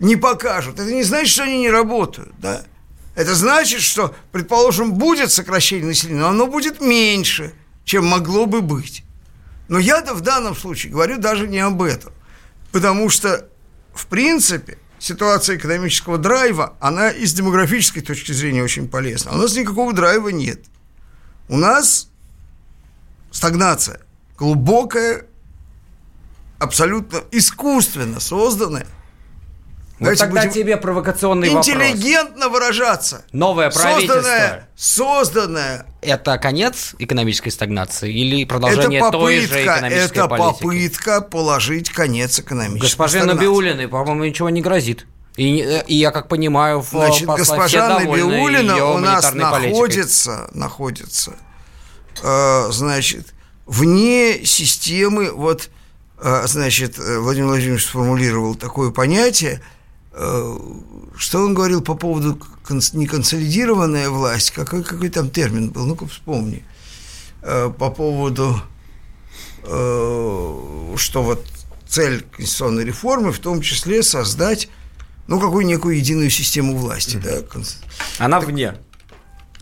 не 0.00 0.16
покажут. 0.16 0.80
Это 0.80 0.90
не 0.90 1.02
значит, 1.02 1.28
что 1.28 1.42
они 1.42 1.58
не 1.58 1.70
работают, 1.70 2.32
да. 2.38 2.64
Это 3.18 3.34
значит, 3.34 3.80
что, 3.80 4.14
предположим, 4.30 4.94
будет 4.94 5.32
сокращение 5.32 5.88
населения, 5.88 6.20
но 6.20 6.28
оно 6.28 6.46
будет 6.46 6.80
меньше, 6.80 7.52
чем 7.84 8.06
могло 8.06 8.46
бы 8.46 8.60
быть. 8.60 9.02
Но 9.66 9.80
я-то 9.80 10.14
в 10.14 10.20
данном 10.20 10.54
случае 10.54 10.92
говорю 10.92 11.18
даже 11.18 11.48
не 11.48 11.58
об 11.58 11.82
этом. 11.82 12.12
Потому 12.70 13.10
что, 13.10 13.48
в 13.92 14.06
принципе, 14.06 14.78
ситуация 15.00 15.56
экономического 15.56 16.16
драйва, 16.16 16.76
она 16.78 17.10
и 17.10 17.26
с 17.26 17.34
демографической 17.34 18.02
точки 18.02 18.30
зрения 18.30 18.62
очень 18.62 18.86
полезна. 18.86 19.32
У 19.32 19.36
нас 19.36 19.56
никакого 19.56 19.92
драйва 19.92 20.28
нет. 20.28 20.60
У 21.48 21.56
нас 21.56 22.10
стагнация, 23.32 24.00
глубокая, 24.38 25.26
абсолютно 26.60 27.24
искусственно 27.32 28.20
созданная. 28.20 28.86
Вот 29.98 30.04
Давайте 30.04 30.24
тогда 30.24 30.40
будем 30.42 30.52
тебе 30.52 30.76
провокационный 30.76 31.48
вопрос. 31.48 31.68
интеллигентно 31.68 32.48
выражаться. 32.48 33.24
Новое 33.32 33.70
правительство. 33.70 34.60
Созданная 34.76 35.86
Это 36.02 36.38
конец 36.38 36.94
экономической 37.00 37.50
стагнации 37.50 38.12
или 38.12 38.42
это 38.42 38.48
продолжение 38.48 39.00
той 39.10 39.40
же 39.40 39.48
попытка, 39.48 39.64
экономической 39.64 40.04
это 40.18 40.28
политики? 40.28 40.62
попытка 40.62 41.20
положить 41.20 41.90
конец 41.90 42.38
экономической 42.38 42.82
Госпоже 42.86 43.10
стагнации. 43.18 43.36
Набиулиной, 43.38 43.88
по-моему, 43.88 44.24
ничего 44.24 44.50
не 44.50 44.60
грозит. 44.60 45.06
И, 45.36 45.60
э, 45.62 45.84
и 45.86 45.94
я 45.96 46.12
как 46.12 46.28
понимаю, 46.28 46.80
в 46.80 46.90
Значит, 46.90 47.26
госпожа 47.26 47.98
Набиулина 48.00 48.84
у 48.92 48.98
нас 48.98 49.24
политикой. 49.24 49.70
находится, 49.70 50.48
находится, 50.52 51.32
э, 52.22 52.68
значит, 52.70 53.34
вне 53.66 54.44
системы, 54.44 55.30
вот, 55.32 55.70
э, 56.20 56.42
значит, 56.46 56.98
э, 56.98 57.18
Владимир 57.18 57.48
Владимирович 57.48 57.84
сформулировал 57.86 58.54
такое 58.54 58.90
понятие, 58.90 59.60
что 61.16 61.44
он 61.44 61.54
говорил 61.54 61.80
по 61.80 61.94
поводу 61.94 62.40
конс- 62.64 62.96
не 62.96 63.06
консолидированная 63.06 64.10
власть, 64.10 64.50
какой, 64.50 64.82
какой 64.82 65.08
там 65.10 65.30
термин 65.30 65.70
был, 65.70 65.86
ну-ка 65.86 66.06
вспомни, 66.06 66.64
Э, 67.40 67.70
по 67.76 67.90
поводу, 67.90 68.60
э, 69.62 70.94
что 70.96 71.22
вот 71.22 71.46
цель 71.88 72.22
конституционной 72.22 72.84
реформы 72.84 73.32
в 73.32 73.38
том 73.38 73.62
числе 73.62 74.02
создать, 74.02 74.68
ну, 75.28 75.38
какую 75.38 75.64
некую 75.64 75.96
единую 75.96 76.30
систему 76.30 76.76
власти, 76.76 77.16
да, 77.22 77.40
Она 78.18 78.40
вне. 78.40 78.74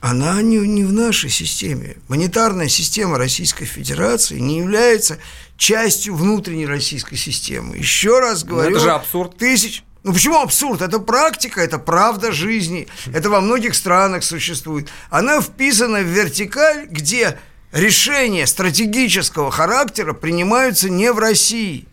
она 0.01 0.41
не, 0.41 0.57
не 0.59 0.85
в 0.85 0.93
нашей 0.93 1.29
системе. 1.29 1.97
Монетарная 2.09 2.69
система 2.69 3.19
Российской 3.19 3.67
Федерации 3.67 4.39
не 4.39 4.59
является 4.59 5.19
частью 5.59 6.15
внутренней 6.15 6.67
российской 6.67 7.17
системы. 7.17 7.77
Еще 7.77 8.21
раз 8.21 8.43
говорю... 8.43 8.71
это 8.71 8.81
же 8.81 8.91
абсурд. 8.91 9.37
Тысяч... 9.37 9.85
Ну 10.07 10.13
почему 10.13 10.41
абсурд? 10.41 10.83
Это 10.83 11.01
практика, 11.01 11.61
это 11.61 11.81
правда 11.81 12.31
жизни. 12.31 12.87
Это 13.13 13.29
во 13.29 13.41
многих 13.41 13.75
странах 13.75 14.23
существует. 14.23 14.89
Она 15.11 15.41
вписана 15.41 15.99
в 15.99 16.05
вертикаль, 16.05 16.87
где 16.89 17.41
решения 17.73 18.47
стратегического 18.47 19.51
характера 19.51 20.13
принимаются 20.13 20.89
не 20.89 21.11
в 21.11 21.19
России. 21.19 21.89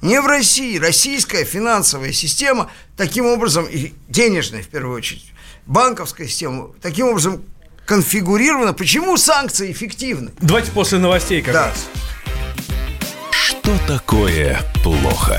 Не 0.00 0.22
в 0.22 0.26
России. 0.26 0.78
Российская 0.78 1.44
финансовая 1.44 2.12
система 2.12 2.70
таким 2.96 3.26
образом, 3.26 3.66
и 3.66 3.92
денежная 4.08 4.62
в 4.62 4.68
первую 4.68 4.96
очередь, 4.96 5.30
банковская 5.66 6.26
система 6.26 6.70
таким 6.80 7.08
образом 7.08 7.42
конфигурирована. 7.84 8.72
Почему 8.72 9.18
санкции 9.18 9.70
эффективны? 9.70 10.30
Давайте 10.40 10.70
после 10.70 10.96
новостей 10.96 11.42
как 11.42 11.52
Да. 11.52 11.66
раз. 11.66 11.86
Что 13.32 13.76
такое 13.86 14.62
плохо? 14.82 15.38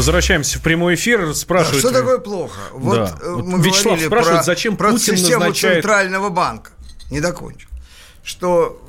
Возвращаемся 0.00 0.58
в 0.58 0.62
прямой 0.62 0.94
эфир. 0.94 1.34
Спрашивают. 1.34 1.80
что 1.80 1.92
такое 1.92 2.16
плохо? 2.16 2.58
Вот 2.72 2.94
Да. 2.94 3.18
э, 3.20 3.28
мы 3.36 3.58
Вячеслав 3.58 3.84
говорили 3.84 4.06
спрашивает, 4.06 4.36
про, 4.38 4.44
зачем 4.44 4.76
про 4.78 4.92
Путин 4.92 5.16
систему 5.18 5.40
назначает- 5.40 5.74
центрального 5.84 6.30
банка. 6.30 6.70
Не 7.10 7.20
докончил. 7.20 7.68
Что, 8.22 8.80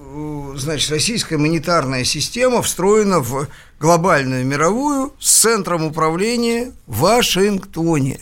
э, 0.55 0.57
значит, 0.57 0.89
российская 0.89 1.35
монетарная 1.37 2.05
система 2.05 2.61
встроена 2.61 3.19
в 3.19 3.49
глобальную 3.77 4.45
мировую 4.45 5.13
с 5.19 5.41
центром 5.41 5.83
управления 5.83 6.71
в 6.87 6.99
Вашингтоне. 6.99 8.21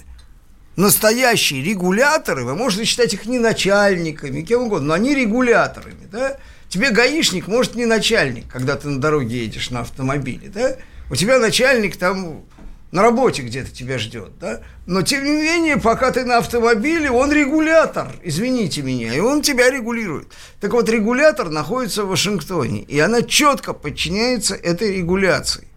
Настоящие 0.76 1.62
регуляторы, 1.64 2.44
вы 2.44 2.56
можете 2.56 2.86
считать 2.86 3.14
их 3.14 3.28
не 3.28 3.38
начальниками, 3.38 4.42
кем 4.42 4.64
угодно, 4.64 4.88
но 4.88 4.94
они 4.96 5.14
регуляторами, 5.14 6.08
да? 6.12 6.38
Тебе 6.70 6.90
гаишник 6.90 7.46
может 7.48 7.76
не 7.76 7.86
начальник, 7.86 8.48
когда 8.52 8.76
ты 8.78 8.88
на 8.88 9.00
дороге 9.00 9.44
едешь 9.44 9.70
на 9.70 9.82
автомобиле, 9.82 10.50
да? 10.50 10.76
У 11.12 11.16
тебя 11.16 11.38
начальник 11.38 11.96
там 11.98 12.46
на 12.92 13.04
работе 13.04 13.44
где-то 13.44 13.72
тебя 13.72 14.00
ждет, 14.00 14.40
да? 14.40 14.62
Но, 14.88 15.04
тем 15.04 15.24
не 15.24 15.32
менее, 15.32 15.78
пока 15.78 16.12
ты 16.12 16.26
на 16.26 16.38
автомобиле, 16.38 17.12
он 17.12 17.32
регулятор, 17.32 18.12
извините 18.24 18.82
меня, 18.82 19.14
и 19.14 19.20
он 19.20 19.42
тебя 19.42 19.70
регулирует. 19.70 20.32
Так 20.60 20.74
вот, 20.74 20.90
регулятор 20.90 21.50
находится 21.50 22.04
в 22.04 22.10
Вашингтоне, 22.10 22.82
и 22.82 23.00
она 23.00 23.22
четко 23.22 23.74
подчиняется 23.74 24.56
этой 24.56 24.98
регуляции. 24.98 25.68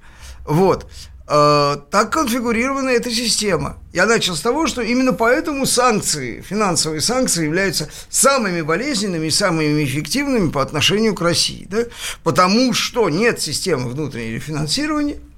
Вот. 0.46 0.86
Э, 1.28 1.76
так 1.90 2.12
конфигурирована 2.12 2.88
эта 2.88 3.10
система. 3.10 3.78
Я 3.92 4.06
начал 4.06 4.34
с 4.34 4.40
того, 4.40 4.66
что 4.66 4.80
именно 4.80 5.12
поэтому 5.12 5.66
санкции, 5.66 6.40
финансовые 6.40 7.02
санкции 7.02 7.44
являются 7.44 7.90
самыми 8.08 8.62
болезненными 8.62 9.26
и 9.26 9.30
самыми 9.30 9.84
эффективными 9.84 10.50
по 10.50 10.62
отношению 10.62 11.14
к 11.14 11.20
России. 11.20 11.66
Да? 11.70 11.84
Потому 12.22 12.72
что 12.72 13.08
нет 13.10 13.40
системы 13.40 13.90
внутреннего 13.90 14.40
финансирования– 14.40 15.18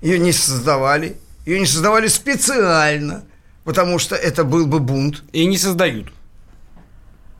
ее 0.00 0.18
не 0.18 0.32
создавали. 0.32 1.16
Ее 1.46 1.60
не 1.60 1.66
создавали 1.66 2.08
специально, 2.08 3.24
потому 3.64 3.98
что 3.98 4.14
это 4.14 4.44
был 4.44 4.66
бы 4.66 4.80
бунт. 4.80 5.24
И 5.32 5.46
не 5.46 5.56
создают. 5.56 6.12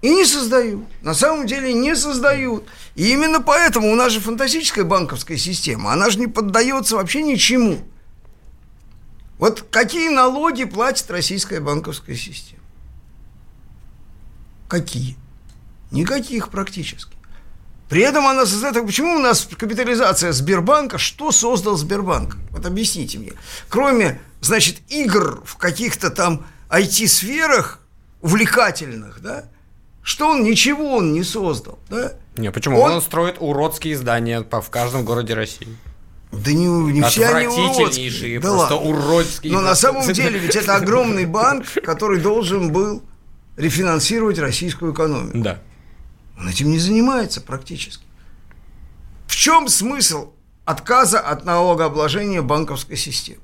И 0.01 0.09
не 0.09 0.25
создают. 0.25 0.87
На 1.03 1.15
самом 1.15 1.47
деле 1.47 1.75
не 1.75 1.95
создают. 1.95 2.67
И 2.95 3.13
именно 3.13 3.41
поэтому 3.41 3.91
у 3.91 3.95
нас 3.95 4.13
же 4.13 4.21
фантастическая 4.21 4.85
банковская 4.85 5.37
система. 5.37 5.93
Она 5.93 6.09
же 6.11 6.19
не 6.19 6.27
поддается 6.27 6.97
вообще 6.97 7.23
ничему. 7.23 7.81
Вот 9.39 9.67
какие 9.71 10.09
налоги 10.09 10.65
платит 10.65 11.11
российская 11.11 11.61
банковская 11.61 12.17
система? 12.17 12.63
Какие? 14.69 15.17
Никаких 15.91 16.51
практически. 16.51 17.18
При 17.89 18.03
этом 18.03 18.27
она 18.27 18.45
создает... 18.45 18.75
Почему 18.85 19.17
у 19.17 19.19
нас 19.19 19.49
капитализация 19.59 20.33
Сбербанка? 20.33 20.99
Что 20.99 21.33
создал 21.33 21.77
Сбербанк? 21.77 22.37
Вот 22.51 22.67
объясните 22.67 23.19
мне. 23.19 23.33
Кроме, 23.69 24.21
значит, 24.41 24.77
игр 24.89 25.43
в 25.45 25.57
каких-то 25.57 26.11
там 26.11 26.47
IT-сферах 26.69 27.81
увлекательных, 28.21 29.21
да? 29.23 29.45
Что 30.03 30.29
он? 30.29 30.43
Ничего 30.43 30.97
он 30.97 31.13
не 31.13 31.23
создал, 31.23 31.79
да? 31.89 32.13
Не, 32.37 32.51
почему? 32.51 32.79
Он, 32.81 32.93
он 32.93 33.03
строит 33.03 33.37
уродские 33.41 33.97
здания 33.97 34.41
в 34.43 34.71
каждом 34.71 35.05
городе 35.05 35.35
России. 35.35 35.69
Да 36.31 36.53
не, 36.53 36.67
не 36.93 37.03
все 37.03 37.27
они 37.27 37.47
уродские. 37.47 38.39
Да 38.39 38.49
просто 38.49 38.75
ладно. 38.77 38.91
уродские. 38.91 39.53
Но 39.53 39.61
на 39.61 39.75
самом 39.75 40.13
деле 40.13 40.39
ведь 40.39 40.57
это 40.57 40.77
огромный 40.77 41.25
банк, 41.25 41.67
который 41.85 42.21
должен 42.21 42.71
был 42.71 43.03
рефинансировать 43.57 44.39
российскую 44.39 44.93
экономику. 44.93 45.39
Да. 45.39 45.59
Он 46.39 46.49
этим 46.49 46.71
не 46.71 46.79
занимается 46.79 47.41
практически. 47.41 48.05
В 49.27 49.35
чем 49.35 49.69
смысл 49.69 50.33
отказа 50.65 51.21
от 51.21 51.45
налогообложения 51.45 52.43
банковской 52.43 52.97
системы? 52.97 53.41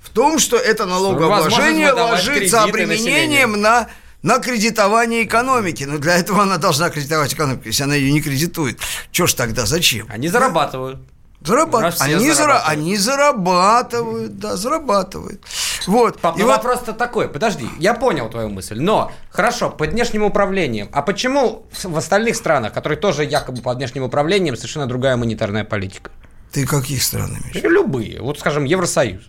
В 0.00 0.10
том, 0.10 0.38
что 0.38 0.56
это 0.56 0.86
налогообложение 0.86 1.92
ложится 1.92 2.62
обременением 2.62 3.60
на, 3.60 3.88
на 4.22 4.38
кредитование 4.38 5.24
экономики. 5.24 5.84
Но 5.84 5.98
для 5.98 6.16
этого 6.16 6.42
она 6.42 6.58
должна 6.58 6.90
кредитовать 6.90 7.34
экономику. 7.34 7.64
Если 7.66 7.82
она 7.82 7.96
ее 7.96 8.12
не 8.12 8.22
кредитует, 8.22 8.78
что 9.10 9.26
ж 9.26 9.34
тогда, 9.34 9.66
зачем? 9.66 10.06
Они 10.08 10.28
зарабатывают. 10.28 11.00
Зарабатывают. 11.40 12.00
Они, 12.00 12.30
зарабатывают. 12.30 12.64
они 12.66 12.96
зарабатывают, 12.96 14.38
да, 14.38 14.56
зарабатывают. 14.56 15.42
Вот. 15.86 16.18
Пап, 16.20 16.36
и 16.36 16.40
ну 16.40 16.46
вот... 16.46 16.56
вопрос-то 16.56 16.92
такой, 16.92 17.28
подожди, 17.28 17.68
я 17.78 17.94
понял 17.94 18.28
твою 18.28 18.48
мысль, 18.48 18.80
но, 18.80 19.12
хорошо, 19.30 19.70
под 19.70 19.90
внешним 19.90 20.22
управлением, 20.22 20.88
а 20.92 21.02
почему 21.02 21.66
в 21.82 21.96
остальных 21.96 22.36
странах, 22.36 22.72
которые 22.72 22.98
тоже 22.98 23.24
якобы 23.24 23.62
под 23.62 23.76
внешним 23.78 24.02
управлением, 24.04 24.56
совершенно 24.56 24.86
другая 24.86 25.16
монетарная 25.16 25.64
политика? 25.64 26.10
Ты 26.52 26.66
каких 26.66 27.02
стран 27.02 27.30
имеешь? 27.30 27.62
Любые, 27.62 28.20
вот, 28.20 28.38
скажем, 28.38 28.64
Евросоюз. 28.64 29.22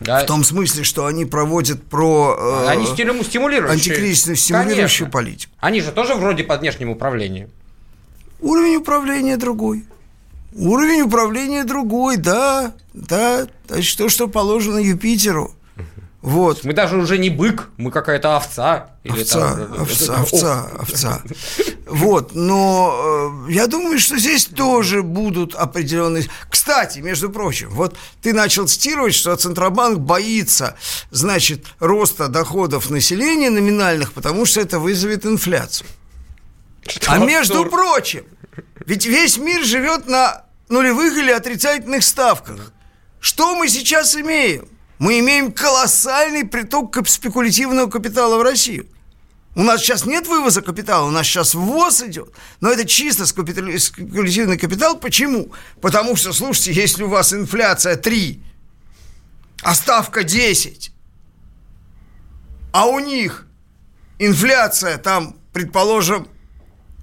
Да. 0.00 0.24
В 0.24 0.26
том 0.26 0.42
смысле, 0.42 0.82
что 0.82 1.06
они 1.06 1.24
проводят 1.24 1.82
про... 1.84 2.64
Э, 2.66 2.68
они 2.68 2.86
стимулируют. 2.86 3.72
Антикризисную 3.72 4.36
стимулирующую 4.36 5.06
Конечно. 5.06 5.10
политику. 5.10 5.52
Они 5.60 5.80
же 5.80 5.92
тоже 5.92 6.14
вроде 6.14 6.42
под 6.42 6.60
внешним 6.60 6.90
управлением. 6.90 7.50
Уровень 8.40 8.76
управления 8.76 9.36
другой. 9.36 9.84
Уровень 10.54 11.02
управления 11.02 11.64
другой, 11.64 12.16
да, 12.16 12.74
да, 12.92 13.46
значит, 13.68 13.98
то, 13.98 14.08
что 14.08 14.28
положено 14.28 14.78
Юпитеру. 14.78 15.54
Вот. 16.22 16.62
Мы 16.62 16.72
даже 16.72 16.96
уже 16.96 17.18
не 17.18 17.30
бык, 17.30 17.70
мы 17.78 17.90
какая-то 17.90 18.36
овца. 18.36 18.90
Или 19.02 19.22
овца, 19.22 19.56
там, 19.56 19.82
овца, 19.82 20.14
овца, 20.14 20.70
овца. 20.78 21.22
Вот, 21.88 22.34
но 22.34 23.42
э, 23.48 23.52
я 23.52 23.66
думаю, 23.66 23.98
что 23.98 24.16
здесь 24.16 24.46
тоже 24.46 25.02
будут 25.02 25.56
определенные... 25.56 26.24
Кстати, 26.48 27.00
между 27.00 27.28
прочим, 27.28 27.70
вот 27.70 27.96
ты 28.22 28.32
начал 28.32 28.68
цитировать, 28.68 29.14
что 29.14 29.34
Центробанк 29.34 29.98
боится, 29.98 30.76
значит, 31.10 31.66
роста 31.80 32.28
доходов 32.28 32.88
населения 32.88 33.50
номинальных, 33.50 34.12
потому 34.12 34.46
что 34.46 34.60
это 34.60 34.78
вызовет 34.78 35.26
инфляцию. 35.26 35.88
Что 36.86 37.12
а 37.12 37.18
между 37.18 37.64
прочим, 37.64 38.24
ведь 38.86 39.06
весь 39.06 39.38
мир 39.38 39.64
живет 39.64 40.06
на 40.06 40.44
нулевых 40.68 41.16
или 41.16 41.30
отрицательных 41.30 42.02
ставках. 42.02 42.72
Что 43.20 43.54
мы 43.54 43.68
сейчас 43.68 44.16
имеем? 44.16 44.68
Мы 44.98 45.20
имеем 45.20 45.52
колоссальный 45.52 46.44
приток 46.44 46.96
спекулятивного 47.08 47.88
капитала 47.88 48.38
в 48.38 48.42
Россию. 48.42 48.86
У 49.54 49.62
нас 49.62 49.82
сейчас 49.82 50.06
нет 50.06 50.26
вывоза 50.26 50.62
капитала, 50.62 51.06
у 51.06 51.10
нас 51.10 51.26
сейчас 51.26 51.54
ввоз 51.54 52.02
идет. 52.02 52.32
Но 52.60 52.70
это 52.70 52.86
чисто 52.86 53.26
спекулятивный 53.26 54.56
капитал. 54.56 54.98
Почему? 54.98 55.52
Потому 55.82 56.16
что, 56.16 56.32
слушайте, 56.32 56.72
если 56.72 57.02
у 57.02 57.08
вас 57.08 57.34
инфляция 57.34 57.96
3, 57.96 58.42
а 59.62 59.74
ставка 59.74 60.24
10, 60.24 60.92
а 62.72 62.86
у 62.86 62.98
них 62.98 63.46
инфляция 64.18 64.96
там, 64.96 65.36
предположим, 65.52 66.28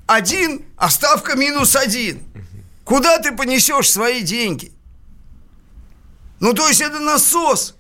один, 0.10 0.66
а 0.76 0.89
ставка 0.89 1.36
минус 1.36 1.76
один. 1.76 2.24
Куда 2.84 3.20
ты 3.20 3.32
понесешь 3.32 3.91
свои 3.91 4.24
деньги? 4.24 4.74
Ну, 6.39 6.53
то 6.53 6.68
есть 6.68 6.82
это 6.82 6.99
насос. 6.99 7.76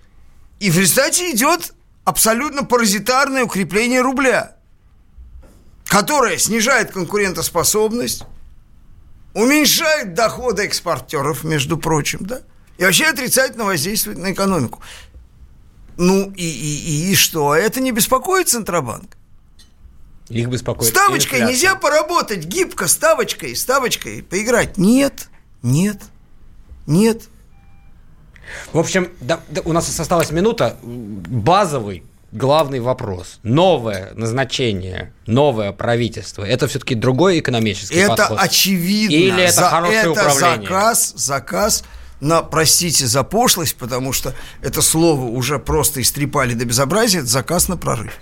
И 0.59 0.69
в 0.69 0.77
результате 0.77 1.31
идет 1.31 1.73
абсолютно 2.05 2.63
паразитарное 2.63 3.45
укрепление 3.45 4.01
рубля, 4.01 4.57
которое 5.85 6.37
снижает 6.37 6.91
конкурентоспособность, 6.91 8.23
уменьшает 9.33 10.13
доходы 10.13 10.65
экспортеров, 10.65 11.43
между 11.43 11.79
прочим, 11.79 12.19
да, 12.21 12.41
и 12.77 12.83
вообще 12.83 13.05
отрицательно 13.05 13.65
воздействует 13.65 14.19
на 14.19 14.33
экономику. 14.33 14.83
Ну 15.97 16.31
и, 16.35 16.43
и, 16.43 17.11
и 17.11 17.15
что? 17.15 17.55
Это 17.55 17.79
не 17.79 17.91
беспокоит 17.91 18.49
Центробанк? 18.49 19.17
Их 20.29 20.47
беспокоит 20.47 20.89
Ставочкой 20.89 21.39
инфляция. 21.39 21.47
нельзя 21.47 21.75
поработать 21.75 22.45
гибко, 22.45 22.87
ставочкой, 22.87 23.55
ставочкой 23.55 24.23
поиграть. 24.23 24.77
Нет, 24.77 25.27
нет, 25.63 26.01
нет. 26.85 27.23
В 28.73 28.79
общем, 28.79 29.09
да, 29.21 29.41
да, 29.49 29.61
у 29.65 29.73
нас 29.73 29.99
осталась 29.99 30.31
минута. 30.31 30.77
Базовый 30.83 32.03
главный 32.31 32.79
вопрос. 32.79 33.39
Новое 33.43 34.11
назначение, 34.13 35.13
новое 35.25 35.71
правительство, 35.71 36.43
это 36.43 36.67
все-таки 36.67 36.95
другой 36.95 37.39
экономический 37.39 37.97
это 37.97 38.09
подход? 38.15 38.37
Это 38.37 38.43
очевидно. 38.43 39.13
Или 39.13 39.43
это 39.43 39.53
за, 39.53 39.69
хорошее 39.69 39.99
это 39.99 40.11
управление? 40.11 40.61
заказ, 40.61 41.13
заказ 41.15 41.83
на, 42.19 42.41
простите 42.41 43.07
за 43.07 43.23
пошлость, 43.23 43.75
потому 43.75 44.13
что 44.13 44.35
это 44.61 44.81
слово 44.81 45.25
уже 45.25 45.57
просто 45.57 46.01
истрепали 46.01 46.53
до 46.53 46.65
безобразия, 46.65 47.19
это 47.19 47.29
заказ 47.29 47.67
на 47.67 47.77
прорыв. 47.77 48.13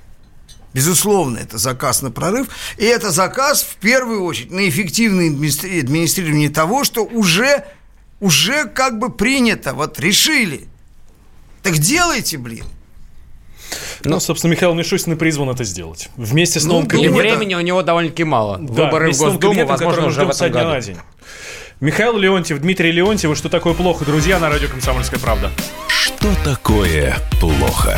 Безусловно, 0.74 1.40
это 1.40 1.58
заказ 1.58 2.02
на 2.02 2.12
прорыв. 2.12 2.48
И 2.78 2.86
это 2.86 3.12
заказ, 3.12 3.64
в 3.64 3.76
первую 3.78 4.24
очередь, 4.24 4.52
на 4.52 4.68
эффективное 4.68 5.28
администрирование 5.28 6.50
того, 6.50 6.84
что 6.84 7.04
уже, 7.04 7.66
уже 8.20 8.66
как 8.66 9.00
бы 9.00 9.10
принято, 9.10 9.74
вот 9.74 10.00
решили. 10.00 10.68
Так 11.64 11.78
делайте, 11.78 12.38
блин. 12.38 12.66
Ну, 14.04 14.12
ну, 14.12 14.20
собственно, 14.20 14.52
Михаил 14.52 14.74
Мишустин 14.74 15.14
и 15.14 15.16
призван 15.16 15.50
это 15.50 15.64
сделать. 15.64 16.10
Вместе 16.16 16.60
с 16.60 16.64
ну, 16.64 16.74
новым 16.74 16.84
ну, 16.84 16.90
кабинетом. 16.90 17.18
И 17.18 17.20
времени 17.20 17.56
у 17.56 17.62
него 17.62 17.82
довольно-таки 17.82 18.24
мало. 18.24 18.58
Да, 18.60 18.86
Выборы 18.86 19.12
в 19.12 19.18
Госдуму, 19.18 19.66
возможно, 19.66 20.06
уже 20.06 20.26
в 20.26 20.30
этом 20.30 20.52
году. 20.52 20.70
На 20.70 20.82
день. 20.82 20.98
Михаил 21.80 22.18
Леонтьев, 22.18 22.60
Дмитрий 22.60 22.92
Леонтьев, 22.92 23.38
что 23.38 23.50
такое 23.50 23.74
плохо, 23.74 24.04
друзья, 24.06 24.40
на 24.40 24.50
радио 24.50 24.68
«Комсомольская 24.68 25.20
правда». 25.20 25.52
Что 25.88 26.34
такое 26.44 27.18
плохо? 27.40 27.98